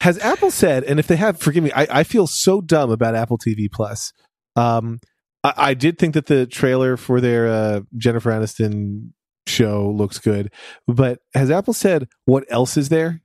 [0.01, 3.15] has Apple said, and if they have, forgive me, I, I feel so dumb about
[3.15, 4.13] Apple TV Plus.
[4.55, 4.99] Um,
[5.43, 9.09] I, I did think that the trailer for their uh, Jennifer Aniston
[9.47, 10.53] show looks good,
[10.87, 13.23] but has Apple said what else is there?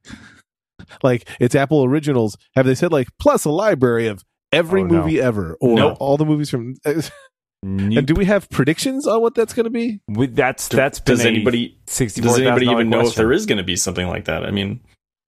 [1.02, 2.34] like it's Apple Originals.
[2.56, 4.94] Have they said like plus a library of every Oh, no.
[5.02, 5.92] movie ever or No.
[6.00, 6.76] all the movies from?
[7.62, 7.98] Nope.
[7.98, 10.00] And do we have predictions on what that's going to be?
[10.08, 13.46] With- that's that's been does anybody sixty-four does anybody thousand even know if there is
[13.46, 14.44] going to be something like that?
[14.44, 14.80] I mean,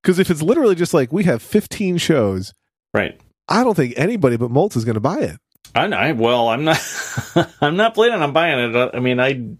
[0.02, 2.52] Because if it's literally just like we have 15 shows,
[2.94, 3.20] right.
[3.48, 5.38] I don't think anybody but Molt is going to buy it.
[5.74, 6.80] I, I well, I'm not.
[7.60, 8.90] I'm not planning on buying it.
[8.94, 9.56] I mean, I.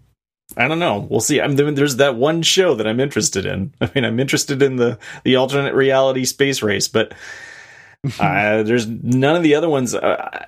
[0.57, 1.07] I don't know.
[1.09, 1.39] We'll see.
[1.39, 3.73] I'm there's that one show that I'm interested in.
[3.81, 7.13] I mean, I'm interested in the the alternate reality space race, but
[8.19, 10.45] uh, there's none of the other ones uh,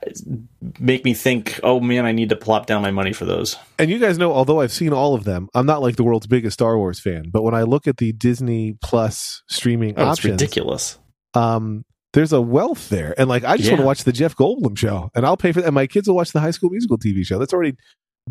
[0.79, 1.59] make me think.
[1.63, 3.57] Oh man, I need to plop down my money for those.
[3.77, 6.27] And you guys know, although I've seen all of them, I'm not like the world's
[6.27, 7.25] biggest Star Wars fan.
[7.31, 10.97] But when I look at the Disney Plus streaming Oh, it's ridiculous.
[11.35, 13.13] um, there's a wealth there.
[13.17, 15.61] And like, I just want to watch the Jeff Goldblum show, and I'll pay for
[15.61, 15.67] that.
[15.67, 17.39] And my kids will watch the High School Musical TV show.
[17.39, 17.75] That's already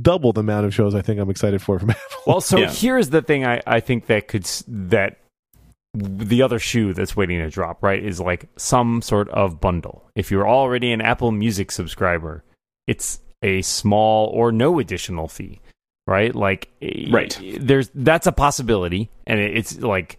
[0.00, 2.02] double the amount of shows I think I'm excited for from Apple.
[2.26, 2.70] Well, so Yeah.
[2.72, 3.44] here's the thing.
[3.44, 5.18] I I think that could that
[5.94, 10.08] the other shoe that's waiting to drop right is like some sort of bundle.
[10.14, 12.44] If you're already an Apple Music subscriber,
[12.86, 15.60] it's a small or no additional fee,
[16.06, 16.34] right?
[16.34, 17.38] Like, eh, Right.
[17.60, 20.18] There's that's a possibility, and it's like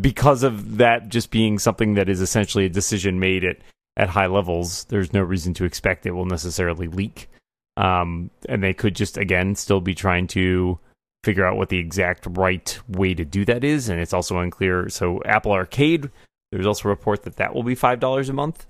[0.00, 3.56] because of that just being something that is essentially a decision made at
[3.96, 4.84] at high levels.
[4.84, 7.28] There's no reason to expect it will necessarily leak.
[7.76, 10.78] Um, and they could just again still be trying to
[11.24, 14.88] figure out what the exact right way to do that is, and it's also unclear.
[14.88, 16.10] So Apple Arcade,
[16.52, 18.66] there's also a report that that will be five dollars a month.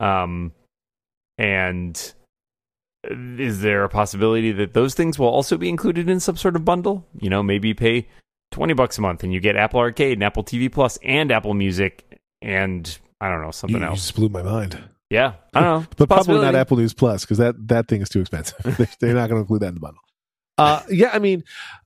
[0.00, 0.52] Um,
[1.38, 2.14] and
[3.08, 6.64] is there a possibility that those things will also be included in some sort of
[6.64, 7.06] bundle?
[7.18, 8.08] You know, maybe you pay
[8.50, 11.54] twenty bucks a month and you get Apple Arcade and Apple TV Plus and Apple
[11.54, 12.04] Music
[12.40, 14.00] and I don't know something you, you else.
[14.00, 14.78] just blew my mind.
[15.10, 18.08] Yeah, I don't know, But probably not Apple News Plus because that that thing is
[18.08, 18.58] too expensive.
[19.00, 20.00] They're not going to include that in the bundle.
[20.58, 21.44] Uh, yeah, I mean,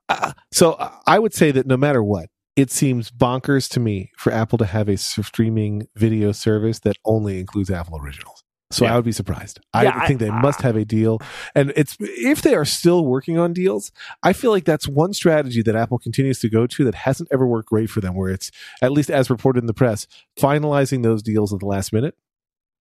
[0.09, 0.77] uh, so
[1.07, 4.67] I would say that no matter what, it seems bonkers to me for Apple to
[4.67, 8.43] have a streaming video service that only includes Apple Originals.
[8.71, 8.93] So Yeah.
[8.93, 9.61] I would be surprised.
[9.75, 11.21] Yeah, I think they must have a deal,
[11.55, 13.91] and it's if they are still working on deals.
[14.23, 17.47] I feel like that's one strategy that Apple continues to go to that hasn't ever
[17.47, 18.15] worked great for them.
[18.15, 18.51] Where it's
[18.83, 20.07] at least as reported in the press,
[20.39, 22.15] finalizing those deals at the last minute.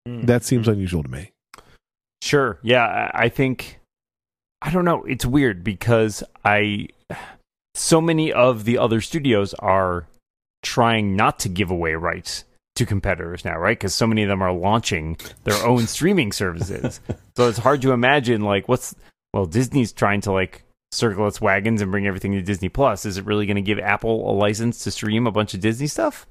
[0.06, 1.32] That seems unusual to me.
[2.22, 2.60] Sure.
[2.64, 3.80] Yeah, I think
[4.62, 5.04] I don't know.
[5.04, 6.88] It's weird because I
[7.76, 10.08] so many of the other studios are
[10.64, 12.44] trying not to give away rights
[12.76, 13.78] to competitors now, right?
[13.78, 17.00] Because so many of them are launching their own streaming services.
[17.36, 18.96] So it's hard to imagine like what's
[19.34, 23.06] well Disney's trying to like circle its wagons and bring everything to Disney Plus.
[23.06, 25.88] Is it really going to give Apple a license to stream a bunch of Disney
[25.88, 26.26] stuff?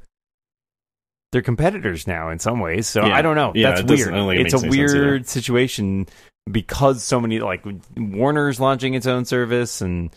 [1.32, 3.14] They're competitors now in some ways, so Yeah.
[3.14, 3.52] I don't know.
[3.54, 4.14] Yeah, That's it weird.
[4.14, 6.06] I don't think it it's a any sense weird situation
[6.50, 7.64] because so many like
[7.96, 10.14] Warner's launching its own service, and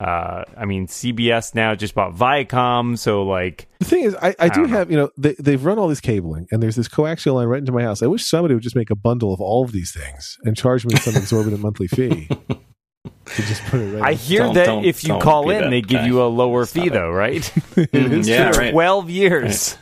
[0.00, 4.48] uh, I mean CBS now just bought Viacom, so like The thing is, I, I,
[4.48, 4.76] do don't know.
[4.78, 7.58] have, you know, they, they've run all this cabling and there's this coaxial line right
[7.60, 8.02] into my house.
[8.02, 10.84] I wish somebody would just make a bundle of all of these things and charge
[10.84, 14.02] me some exorbitant monthly fee to just put it right.
[14.02, 14.16] I in.
[14.18, 16.06] hear Don't- that don't- if you call in, that they give guy.
[16.06, 16.92] you a lower Stop fee, it.
[16.92, 17.52] though, right?
[17.76, 18.72] it is Yeah, right.
[18.72, 19.76] Twelve years.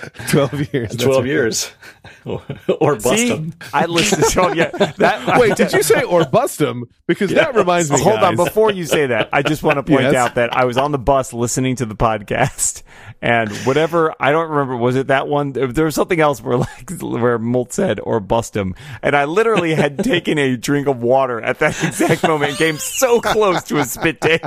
[0.28, 0.96] 12 years.
[0.96, 1.26] 12 right.
[1.26, 1.72] years.
[2.24, 3.54] or bust See, them.
[3.72, 4.70] I listened to 12 yeah.
[4.98, 6.84] That, Wait, did you say or bust him?
[7.06, 8.00] Because that reminds me.
[8.00, 10.14] Hold on, before you say that, I just want to point Yes.
[10.14, 12.82] out that I was on the bus listening to the podcast,
[13.20, 15.52] and whatever I don't remember was it that one?
[15.52, 19.74] There was something else where like where Molt said or bust him, and I literally
[19.74, 23.78] had taken a drink of water at that exact moment and came so close to
[23.78, 24.42] a spit take.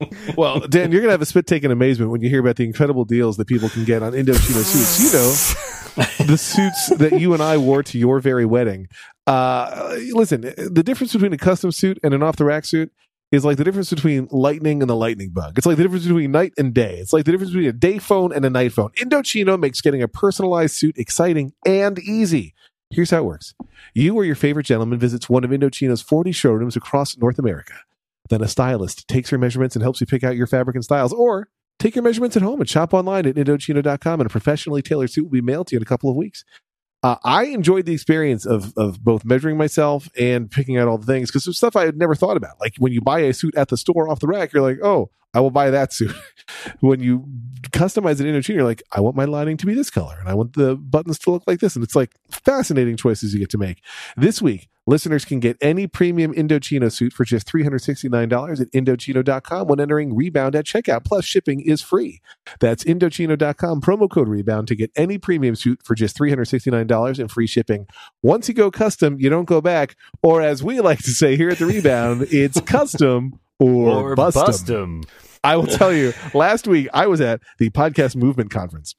[0.36, 2.64] Well, Dan, you're gonna have a spit take in amazement when you hear about the
[2.64, 5.00] incredible deals that people can get on Indochino suits.
[5.04, 8.88] You know, the suits that you and I wore to your very wedding.
[9.26, 12.92] Uh, listen, the difference between a custom suit and an off the rack suit
[13.32, 15.56] is like the difference between lightning and the lightning bug.
[15.56, 16.98] It's like the difference between night and day.
[16.98, 18.90] It's like the difference between a day phone and a night phone.
[18.92, 22.54] Indochino makes getting a personalized suit exciting and easy.
[22.90, 23.54] Here's how it works.
[23.92, 27.74] You or your favorite gentleman visits one of Indochino's 40 showrooms across North America.
[28.30, 31.12] Then a stylist takes your measurements and helps you pick out your fabric and styles.
[31.12, 35.10] Or take your measurements at home and shop online at Indochino.com and a professionally tailored
[35.10, 36.44] suit will be mailed to you in a couple of weeks.
[37.02, 41.04] Uh, I enjoyed the experience of of both measuring myself and picking out all the
[41.04, 42.58] things because there's stuff I had never thought about.
[42.60, 45.10] Like when you buy a suit at the store off the rack, you're like, oh,
[45.34, 46.14] I will buy that suit.
[46.80, 47.26] when you
[47.64, 50.28] customize it in Indochino, you're like, I want my lining to be this color and
[50.28, 51.74] I want the buttons to look like this.
[51.74, 53.82] And it's like fascinating choices you get to make.
[54.16, 59.80] This week, listeners can get any premium Indochino suit for just $369 at Indochino.com when
[59.80, 61.04] entering Rebound at checkout.
[61.04, 62.20] Plus, shipping is free.
[62.60, 67.46] That's Indochino.com, promo code Rebound to get any premium suit for just $369 and free
[67.46, 67.86] shipping.
[68.22, 69.96] Once you go custom, you don't go back.
[70.22, 74.36] Or as we like to say here at the Rebound, it's custom or, Or bust
[74.36, 74.44] 'em.
[74.46, 75.02] bust 'em.
[75.42, 78.94] I will tell you, last week I was at the Podcast Movement Conference.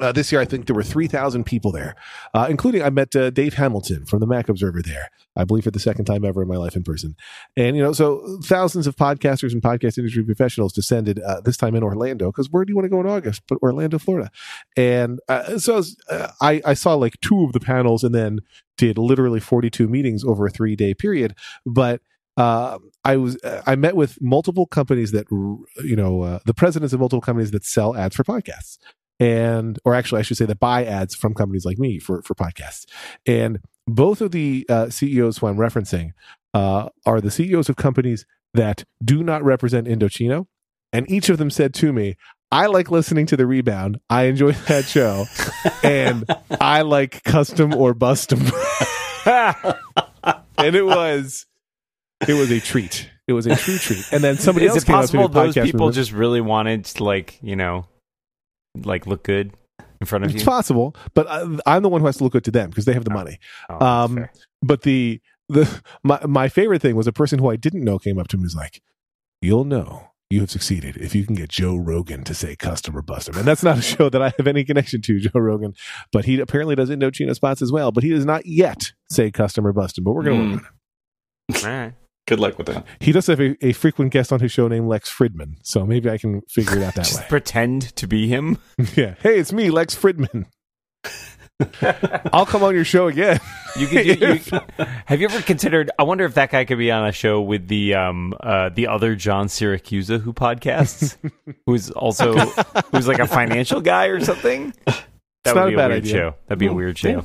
[0.00, 1.94] Uh, this year, I think there were 3,000 people there,
[2.34, 5.70] uh, including I met uh, Dave Hamilton from the Mac Observer there, I believe for
[5.70, 7.14] the second time ever in my life in person.
[7.56, 11.74] And, you know, so thousands of podcasters and podcast industry professionals descended uh, this time
[11.74, 13.42] in Orlando because where do you want to go in August?
[13.48, 14.30] But Orlando, Florida.
[14.76, 18.14] And uh, so I, was, uh, I, I saw like two of the panels and
[18.14, 18.40] then
[18.76, 21.34] did literally 42 meetings over a three day period.
[21.64, 22.00] But
[22.38, 27.00] uh, I was I met with multiple companies that you know uh, the presidents of
[27.00, 28.78] multiple companies that sell ads for podcasts
[29.22, 32.34] and or actually I should say that buy ads from companies like me for for
[32.34, 32.86] podcasts.
[33.24, 36.10] And both of the uh, CEOs who I'm referencing
[36.54, 40.46] uh, are the CEOs of companies that do not represent Indochino.
[40.92, 42.16] And each of them said to me
[42.50, 44.00] I like listening to the rebound.
[44.10, 45.26] I enjoy that show.
[45.84, 46.24] And
[46.60, 48.50] I like custom or bustum.
[50.58, 51.46] And it was
[52.28, 53.08] it was a treat.
[53.28, 54.04] It was a true treat.
[54.12, 56.84] And then somebody Is else it came up to possible those people just really wanted
[56.86, 57.86] to, like, you know,
[58.74, 59.52] like look good
[60.00, 60.46] in front of It's you?
[60.46, 62.92] possible, but I, I'm the one who has to look good to them because they
[62.94, 63.38] have the money.
[63.68, 64.26] Oh, Um.
[64.62, 68.18] But the the my my favorite thing was a person who I didn't know came
[68.18, 68.80] up to me and was like,
[69.40, 73.32] "You'll know." You have succeeded if you can get Joe Rogan to say customer buster.
[73.38, 75.74] And that's not a show that I have any connection to, Joe Rogan.
[76.10, 77.92] But he apparently does Indochino spots as well.
[77.92, 80.52] But he does not yet say customer buster, But we're going to Mm.
[80.54, 80.62] work
[81.50, 81.64] on it.
[81.66, 81.92] All right.
[82.28, 82.84] Good luck with that.
[83.00, 85.56] He does have a, a frequent guest on his show named Lex Fridman.
[85.62, 87.26] So maybe I can figure it out that Just way.
[87.28, 88.58] pretend to be him.
[88.96, 89.14] Yeah.
[89.20, 90.46] Hey, it's me, Lex Fridman.
[92.32, 93.38] I'll come on your show again.
[93.76, 94.18] You could.
[94.18, 94.60] Do, you,
[95.06, 95.90] have you ever considered?
[95.98, 98.88] I wonder if that guy could be on a show with the um uh the
[98.88, 101.16] other John Siracusa who podcasts,
[101.66, 102.34] who's also
[102.90, 104.72] who's like a financial guy or something.
[104.86, 105.04] That
[105.44, 106.12] It's would not be a a, bad weird idea.
[106.12, 106.34] show.
[106.48, 107.12] That'd be a Mm, weird yeah.
[107.12, 107.24] show.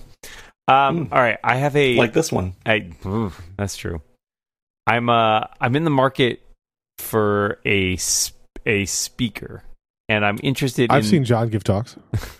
[0.73, 1.09] Um.
[1.11, 1.37] All right.
[1.43, 2.53] I have a Like this one.
[2.65, 4.01] I, ooh, that's true.
[4.87, 6.41] I'm uh I'm in the market
[6.97, 7.97] for a
[8.65, 9.63] a speaker,
[10.07, 10.89] and I'm interested.
[10.89, 11.97] I've in, seen John give talks.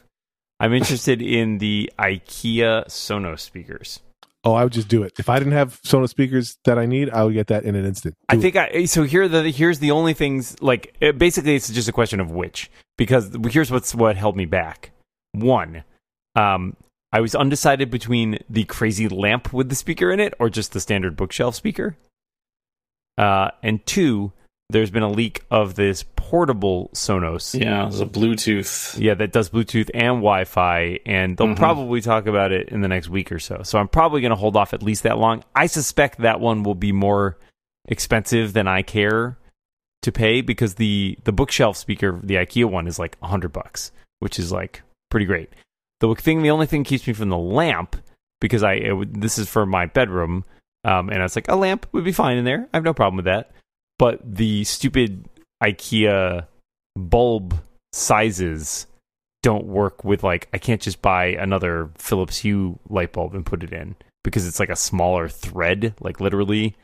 [0.60, 4.00] I'm interested in the IKEA Sonos speakers.
[4.44, 5.14] Oh, I would just do it.
[5.20, 7.86] If I didn't have Sonos speakers that I need, I would get that in an
[7.86, 8.16] instant.
[8.30, 11.70] I Do think I so here the here's the only things like it, basically it's
[11.70, 14.92] just a question of which because here's what's what held me back.
[15.34, 15.84] One,
[16.36, 16.78] um,
[17.12, 20.80] I was undecided between the crazy lamp with the speaker in it or just the
[20.80, 21.98] standard bookshelf speaker.
[23.18, 24.32] Uh, and two,
[24.70, 27.58] there's been a leak of this portable Sonos.
[27.60, 29.00] Yeah, it's a Bluetooth.
[29.00, 31.56] Yeah, that does Bluetooth and Wi-Fi, and they'll Mhm.
[31.56, 33.62] probably talk about it in the next week or so.
[33.64, 35.44] So I'm probably going to hold off at least that long.
[35.56, 37.38] I suspect that one will be more
[37.88, 39.38] expensive than I care
[40.02, 43.92] to pay because the the bookshelf speaker, the IKEA one, is like a hundred bucks,
[44.20, 45.50] which is like pretty great.
[46.02, 47.96] The thing, the only thing keeps me from the lamp
[48.42, 50.44] because I it, this is for my bedroom,
[50.84, 52.68] um, and I was like a lamp would be fine in there.
[52.74, 53.52] I have no problem with that.
[54.00, 55.28] But the stupid
[55.64, 56.46] IKEA
[56.96, 57.60] bulb
[57.94, 58.88] sizes
[59.44, 63.64] don't work with like I can't just buy another Philips Hue light bulb and put
[63.64, 66.76] it in because it's like a smaller thread, like literally.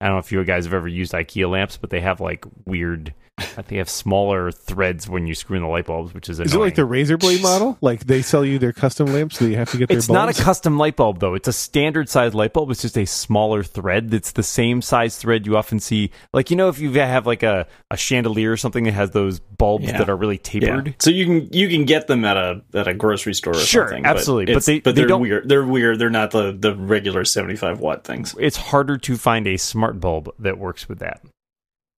[0.00, 2.44] I don't know if you guys have ever used IKEA lamps, but they have like
[2.64, 3.14] weird.
[3.38, 6.40] I think they have smaller threads when you screw in the light bulbs, which is
[6.40, 7.78] Is it like the razor blade model?
[7.80, 10.04] Like they sell you their custom lamps, so you have to get their bulbs.
[10.06, 11.34] It's not a custom light bulb though.
[11.34, 12.70] It's a standard size light bulb.
[12.70, 14.12] It's just a smaller thread.
[14.12, 16.10] It's the same size thread you often see.
[16.32, 19.38] Like you know, if you have like a, a chandelier or something that has those
[19.40, 19.98] bulbs Yeah.
[19.98, 20.60] that are really Yeah.
[20.60, 20.94] tapered.
[20.98, 23.86] So you can you can get them at a at a grocery store or Sure,
[23.88, 24.04] something.
[24.06, 24.46] absolutely.
[24.46, 25.48] But it's- they- but they they're don't- weird.
[25.48, 25.98] They're weird.
[25.98, 28.34] They're not the the regular seventy five watt things.
[28.38, 31.20] It's harder to find a smart bulb that works with that.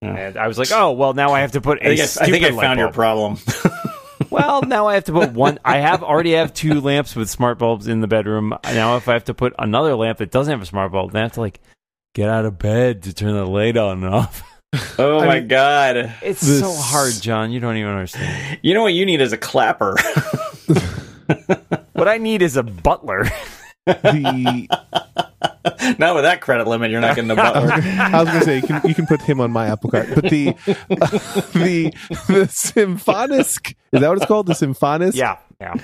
[0.03, 0.14] Yeah.
[0.16, 2.05] And I was like, oh well, now I have to put a I think I,
[2.05, 3.38] I, think I stupid light found your problem.
[4.30, 5.59] well, now I have to put one.
[5.64, 8.55] I have already have two lamps with smart bulbs in the bedroom.
[8.64, 11.20] Now, if I have to put another lamp that doesn't have a smart bulb, then
[11.20, 11.61] I have to like
[12.14, 14.42] get out of bed to turn the light on and off.
[14.98, 15.96] oh I my mean- god!
[16.22, 17.51] It's This- so hard, John.
[17.51, 18.59] You don't even understand.
[18.62, 19.96] You know what you need is a clapper.
[21.92, 23.24] What I need is a butler.
[23.86, 24.66] the
[25.98, 27.70] not with that credit limit, you're not getting a butler.
[27.72, 30.14] I was going to say you can, you can put him on my Apple Card,
[30.14, 30.52] but the
[31.54, 31.92] the
[32.28, 34.46] the Symfonisk is that what it's called?
[34.46, 35.74] The Symfonisk, yeah, yeah.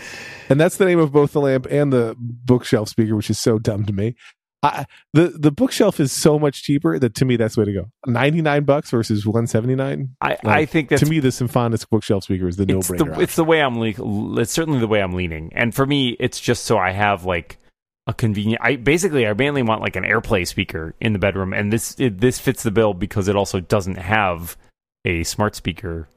[0.48, 3.58] and that's the name of both the lamp and the bookshelf speaker, which is so
[3.58, 4.14] dumb to me.
[4.62, 7.72] I, the the bookshelf is so much cheaper that to me that's the way to
[7.72, 7.90] go.
[8.06, 10.16] Ninety nine bucks versus one seventy nine.
[10.20, 13.18] I, I think that's to me the Symfonisk bookshelf speaker is the no brainer.
[13.18, 15.52] it's the way I'm le- it's certainly the way I'm leaning.
[15.54, 17.58] And for me, it's just so I have like
[18.06, 18.62] a convenient.
[18.62, 22.20] I basically I mainly want like an AirPlay speaker in the bedroom, and this it,
[22.20, 24.56] this fits the bill because it also doesn't have
[25.04, 26.08] a smart speaker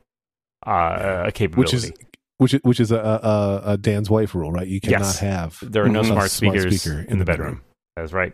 [0.65, 1.75] uh, a capability.
[1.75, 1.91] which is
[2.37, 4.67] which is which is a, a, a Dan's wife rule, right?
[4.67, 5.19] You cannot Yes.
[5.19, 7.61] have there are no smart smart speakers speaker in, the bedroom.
[7.95, 8.33] That's right.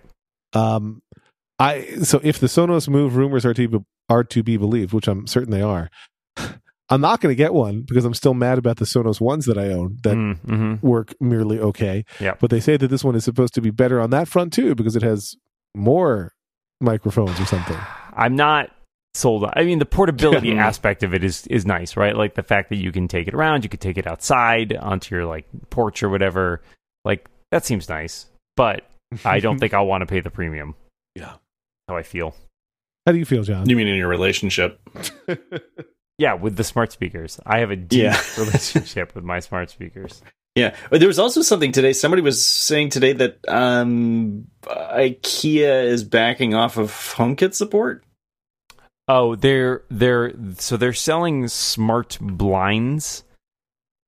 [0.54, 1.02] Um,
[1.60, 3.78] I so if the Sonos Move rumors are to be,
[4.10, 5.90] are to be believed, which I'm certain they are,
[6.90, 9.58] I'm not going to get one because I'm still mad about the Sonos ones that
[9.58, 10.84] I own that Mm, mhm.
[10.84, 12.06] work merely okay.
[12.20, 12.40] Yep.
[12.40, 14.76] But they say that this one is supposed to be better on that front too
[14.76, 15.36] because it has
[15.74, 16.34] more
[16.80, 17.78] microphones or something.
[18.16, 18.70] I'm not
[19.16, 19.44] sold.
[19.46, 22.16] on- I mean, the portability aspect of it is is nice, right?
[22.16, 25.16] Like the fact that you can take it around, you can take it outside onto
[25.16, 26.62] your like porch or whatever.
[27.04, 28.86] Like that seems nice, but
[29.26, 30.76] I don't think I'll want to pay the premium.
[31.16, 31.34] Yeah.
[31.88, 32.36] how I feel.
[33.08, 33.68] How do you feel, John?
[33.70, 34.80] You mean in your relationship?
[36.18, 38.20] Yeah, with the smart speakers, I have a deep Yeah.
[38.38, 40.22] relationship with my smart speakers.
[40.56, 41.92] Yeah, there was also something today.
[41.92, 48.06] Somebody was saying today that um, IKEA is backing off of HomeKit support.
[49.10, 53.24] Oh, they're they're so they're selling smart blinds.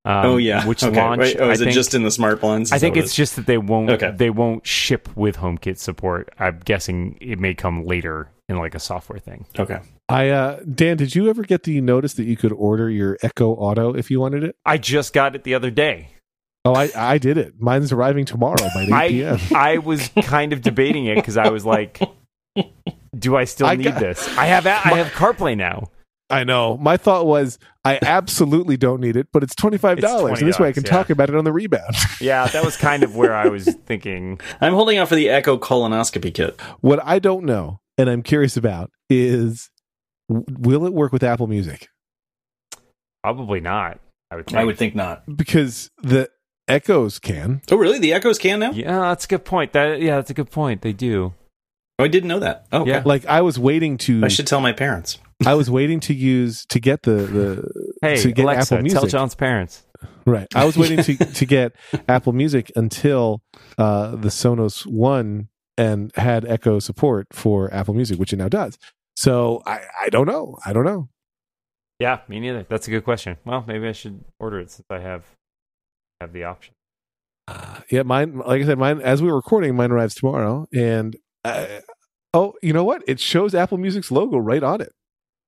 [0.05, 0.95] Um, oh yeah, which okay.
[0.95, 1.35] launched?
[1.35, 1.41] Right.
[1.41, 2.69] Oh, is I it think, just in the smart blinds?
[2.69, 4.11] Is I think it's just that they won't Okay.
[4.15, 6.33] they won't ship with HomeKit support.
[6.39, 9.45] I'm guessing it may come later in like a software thing.
[9.59, 9.79] okay.
[10.09, 13.51] I uh Dan, did you ever get the notice that you could order your Echo
[13.53, 14.55] Auto if you wanted it?
[14.65, 16.09] I just got it the other day.
[16.65, 17.53] Oh, I I did it.
[17.59, 19.39] Mine's arriving tomorrow by 8 I p.m.
[19.55, 21.99] I was kind of debating it because I was like,
[23.17, 24.27] do I still I need got- this?
[24.37, 25.91] I have I have CarPlay now.
[26.29, 26.75] I know.
[26.77, 30.59] My thought was I absolutely don't need it, but it's twenty five dollars, and this
[30.59, 31.95] way I can $20, talk about it on the rebound.
[32.19, 34.39] Yeah, that was kind of where I was thinking.
[34.59, 36.59] I'm holding out for the Echo colonoscopy kit.
[36.81, 39.76] what I don't know, and I'm curious about, is w-
[40.29, 41.87] will it work with Apple Music?
[43.23, 43.99] Probably not.
[44.31, 44.47] I would.
[44.47, 44.57] Think.
[44.57, 45.23] I would think not.
[45.37, 46.29] Because the
[46.67, 47.61] Echoes can.
[47.71, 47.99] Oh, really?
[47.99, 48.71] The Echoes can now?
[48.71, 49.73] Yeah, that's a good point.
[49.73, 50.81] That yeah, that's a good point.
[50.81, 51.33] They do.
[51.99, 52.67] Oh, I didn't know that.
[52.71, 52.91] Oh, okay.
[52.91, 53.03] Yeah.
[53.05, 55.17] Like I was waiting to, I should tell my parents.
[55.45, 58.99] I was waiting to use to get the the Hey, to get Alexa, Apple Music.
[58.99, 59.83] tell John's parents.
[60.25, 60.47] Right.
[60.53, 61.73] I was waiting to to get
[62.07, 63.41] Apple Music until
[63.77, 65.47] uh, the Sonos One
[65.77, 68.77] and had Echo support for Apple Music, which it now does.
[69.17, 70.57] So I I don't know.
[70.63, 71.09] I don't know.
[71.99, 72.63] Yeah, me neither.
[72.69, 73.37] That's a good question.
[73.45, 75.25] Well, maybe I should order it since I have
[76.21, 76.75] have the option.
[77.47, 78.37] Uh, yeah, mine.
[78.37, 79.01] Like I said, mine.
[79.01, 81.65] As we were recording, mine arrives tomorrow, and uh,
[82.31, 83.01] oh, you know what?
[83.07, 84.91] It shows Apple Music's logo right on it.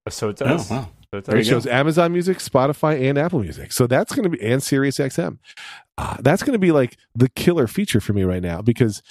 [0.09, 0.89] So it Oh, wow.
[1.11, 1.47] So it There it does.
[1.47, 3.71] you shows Amazon Music, Spotify, and Apple Music.
[3.71, 5.37] So that's going to be and Sirius XM.
[5.99, 9.03] Uh, that's going to be like the killer feature for me right now because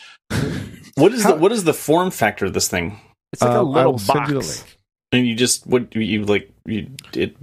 [0.96, 3.00] What is How- the what is the form factor of this thing?
[3.32, 4.30] It's like Uh, a I little will send box.
[4.30, 4.78] you the link.
[5.12, 7.36] And you just what you like you it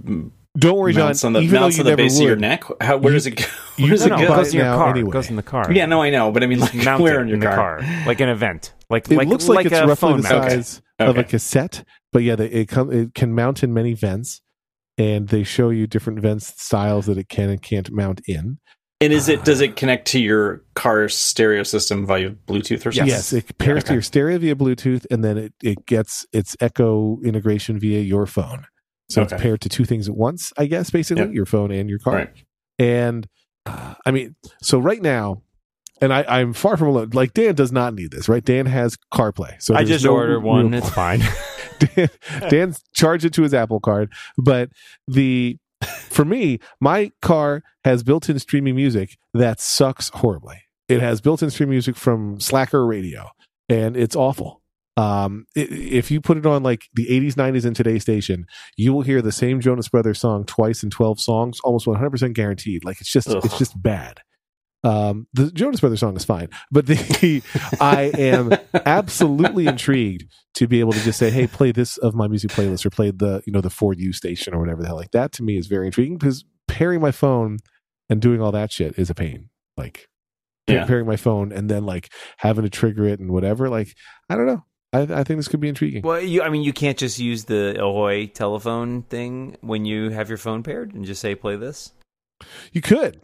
[0.58, 1.06] Don't worry, John.
[1.06, 2.64] mounts on the even though mounts you on the never base would, of your neck.
[2.80, 3.44] How, where You- does it go?
[3.76, 4.32] you Where does can it no, go?
[4.32, 4.90] it goes in your car.
[4.90, 5.08] anyway.
[5.08, 5.72] It goes in the car.
[5.72, 7.80] Yeah, no, I know, but I mean, like, Mount where in your the car?
[8.06, 10.44] like an event, like It like looks like, it's a roughly phone the mount.
[10.44, 10.54] Okay.
[10.62, 14.40] size of a cassette, but yeah, they, it come it can mount in many vents,
[14.96, 18.58] and they show you different vents styles that it can and can't mount in.
[19.00, 23.06] And is it does it connect to your car stereo system via Bluetooth or something?
[23.06, 23.88] Yes, it pairs okay.
[23.88, 28.26] to your stereo via Bluetooth, and then it, it gets its Echo integration via your
[28.26, 28.66] phone.
[29.10, 31.34] So it's paired to two things at once, I guess, basically Yep.
[31.34, 32.14] your phone and your car.
[32.14, 32.32] Right.
[32.78, 33.28] And
[33.66, 35.42] uh, I mean, so right now,
[36.00, 37.10] and I, I'm far from alone.
[37.12, 38.44] Like Dan does not need this, right?
[38.44, 40.70] Dan has CarPlay, so I just no ordered one.
[40.70, 41.20] real- It's fine.
[41.78, 42.08] Dan,
[42.48, 44.70] Dan's charged it to his Apple Card, but
[45.06, 45.58] the
[46.16, 50.62] for me, my car has built-in streaming music that sucks horribly.
[50.88, 53.28] It has built-in streaming music from Slacker Radio,
[53.68, 54.62] and it's awful.
[54.96, 58.46] Um, i if you put it on like the 80s, 90s, and today's station,
[58.78, 62.82] you will hear the same Jonas Brothers song twice in 12 songs, almost 100% guaranteed.
[62.82, 63.44] Like it's just, Ugh.
[63.44, 64.22] it's just bad.
[64.86, 67.42] Um, the Jonas Brothers song is fine, but the
[67.80, 68.52] I am
[68.86, 70.24] absolutely intrigued
[70.54, 73.10] to be able to just say, "Hey, play this of my music playlist," or play
[73.10, 74.96] the you know the for you station or whatever the hell.
[74.96, 77.58] Like that to me is very intriguing because pairing my phone
[78.08, 79.48] and doing all that shit is a pain.
[79.76, 80.08] Like
[80.68, 80.86] Yeah.
[80.86, 83.68] pairing my phone and then like having to trigger it and whatever.
[83.68, 83.88] Like
[84.30, 84.64] I don't know.
[84.92, 86.02] I, I think this could be intriguing.
[86.02, 90.28] well, you, I mean, you can't just use the Ahoy telephone thing when you have
[90.28, 91.92] your phone paired and just say play this.
[92.72, 93.20] You could,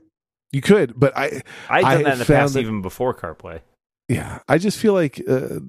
[0.53, 3.61] you could, but I I've I done that in the past, that- even before CarPlay.
[4.09, 5.61] yeah, I just feel like uh,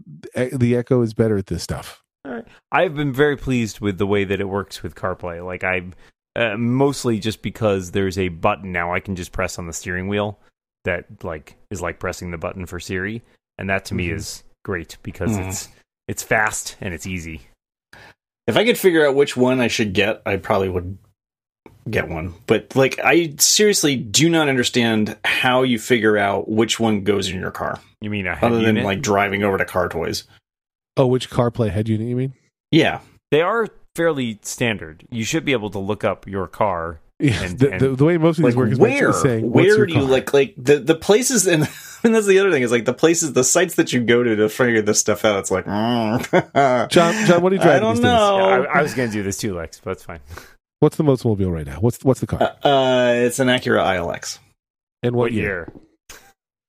[0.51, 2.01] the Echo is better at this stuff.
[2.71, 5.45] I've been very pleased with the way that it works with CarPlay.
[5.45, 5.83] Like I,
[6.35, 10.07] uh, mostly just because there's a button now I can just press on the steering
[10.07, 10.39] wheel
[10.85, 13.21] that like is like pressing the button for Siri,
[13.57, 14.15] and that to me Mhm.
[14.15, 15.47] is great because Mm.
[15.47, 15.69] it's
[16.07, 17.41] it's fast and it's easy.
[18.47, 20.97] If I could figure out which one I should get, I probably would
[21.89, 22.33] get one.
[22.47, 27.39] But like I seriously do not understand how you figure out which one goes in
[27.39, 27.79] your car.
[28.01, 28.85] You mean a head Other than unit?
[28.85, 30.23] like driving over to car toys.
[30.97, 32.33] Oh, which CarPlay head unit you mean?
[32.71, 32.99] Yeah.
[33.31, 35.05] they are fairly standard.
[35.11, 36.99] You should be able to look up your car.
[37.19, 39.07] Yeah, And- the, and- the, the way most of these Like work is where?
[39.09, 41.63] basically saying, where your do you like like the the places and
[42.03, 44.35] and that's the other thing is like the places the sites that you go to
[44.35, 45.39] to figure this stuff out.
[45.39, 46.89] It's like mm.
[46.89, 48.37] John, John, what do you drive I don't these know.
[48.39, 50.19] Yeah, I, I was going to do this too, Lex, but it's fine.
[50.83, 51.77] What's the most Mobile right now?
[51.79, 52.41] What's what's the car?
[52.61, 54.39] Uh, it's an Acura ILX.
[55.01, 55.71] and What what, year?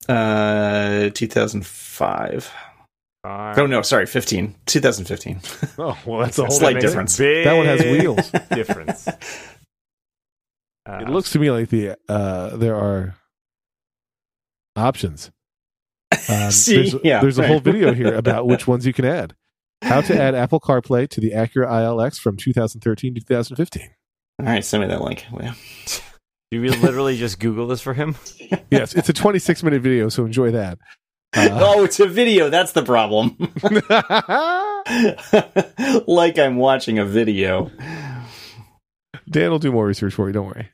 [0.09, 1.07] year?
[1.07, 2.53] Uh, 2005.
[3.25, 4.55] Uh, Oh no, sorry, 15.
[4.67, 5.41] 2015.
[5.79, 7.19] Oh, well, that's a a whole slight difference.
[7.19, 8.31] Big That one has wheels.
[8.55, 9.09] difference.
[9.09, 9.15] Uh,
[11.01, 13.17] It looks to me like the uh, there are
[14.77, 15.33] options.
[16.29, 19.35] Um, See, there's, yeah, there's a whole video here about which ones you can add.
[19.83, 23.91] How to add Apple CarPlay to the Acura ILX from 2013 to 2015.
[24.41, 25.27] All right, send me that link.
[25.41, 25.55] Yeah.
[26.51, 28.17] Do we literally just Google this for him?
[28.71, 30.79] Yes, it's a 26 minute video, so enjoy that.
[31.37, 32.49] Uh, oh, it's a video.
[32.49, 33.37] That's the problem.
[36.07, 37.71] like I'm watching a video.
[39.29, 40.33] Dan will do more research for you.
[40.33, 40.71] Don't worry.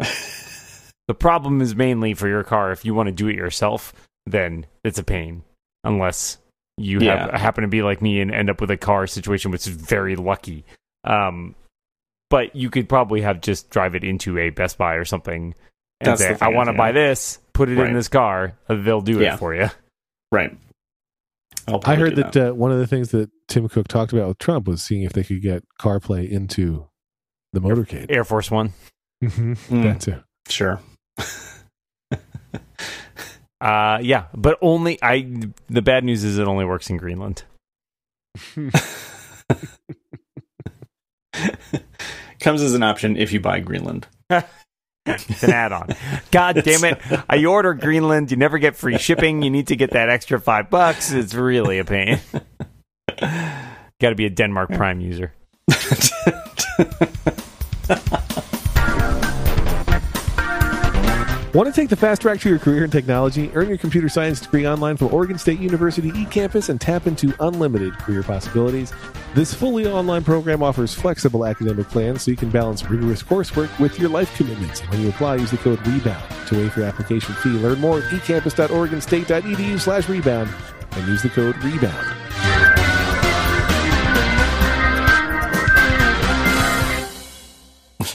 [1.08, 2.70] The problem is mainly for your car.
[2.70, 3.92] If you want to do it yourself,
[4.24, 5.42] then it's a pain.
[5.84, 6.38] Unless
[6.78, 9.66] you have, happen to be like me and end up with a car situation which
[9.66, 10.64] is very lucky.
[11.04, 11.54] Um,
[12.32, 15.54] but you could probably have just drive it into a Best Buy or something
[16.00, 16.78] and That's say, thing, I want to yeah.
[16.78, 17.88] buy this, put it Right.
[17.88, 18.58] in this car.
[18.68, 19.34] uh, They'll do Yeah.
[19.34, 19.68] it for you.
[20.32, 20.56] Right.
[21.68, 24.12] I'll I probably heard do that, uh, one of the things that Tim Cook talked
[24.14, 26.88] about with Trump was seeing if they could get CarPlay into
[27.52, 28.06] the motorcade.
[28.08, 28.72] Air Force One.
[29.22, 29.82] Mhm, Mm.
[29.84, 30.16] That too.
[30.48, 30.80] Sure.
[33.60, 35.24] Uh, yeah, but only I.
[35.68, 37.44] The bad news is it only works in Greenland.
[42.42, 44.06] Comes as an option if you buy Greenland.
[45.04, 45.88] It's an add-on.
[46.30, 47.00] God damn it!
[47.28, 48.30] I order Greenland.
[48.30, 49.42] You never get free shipping.
[49.42, 51.10] You need to get that extra five bucks.
[51.10, 52.20] It's really a pain.
[53.18, 55.32] Got to be a Denmark Prime user.
[61.54, 63.50] Want to take the fast track to your career in technology?
[63.52, 67.92] Earn your computer science degree online from Oregon State University eCampus and tap into unlimited
[67.98, 68.90] career possibilities.
[69.34, 73.98] This fully online program offers flexible academic plans so you can balance rigorous coursework with
[73.98, 74.80] your life commitments.
[74.88, 77.50] When you apply, use the code REBOUND to waive your application fee.
[77.50, 80.48] Learn more at ecampus.oregonstate.edu slash rebound
[80.92, 82.16] and use the code REBOUND.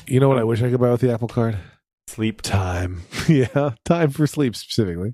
[0.08, 1.60] You know what I wish I could buy with the Apple Card?
[2.18, 2.42] Sleep.
[2.42, 3.04] Time.
[3.28, 5.14] yeah, time for sleep specifically.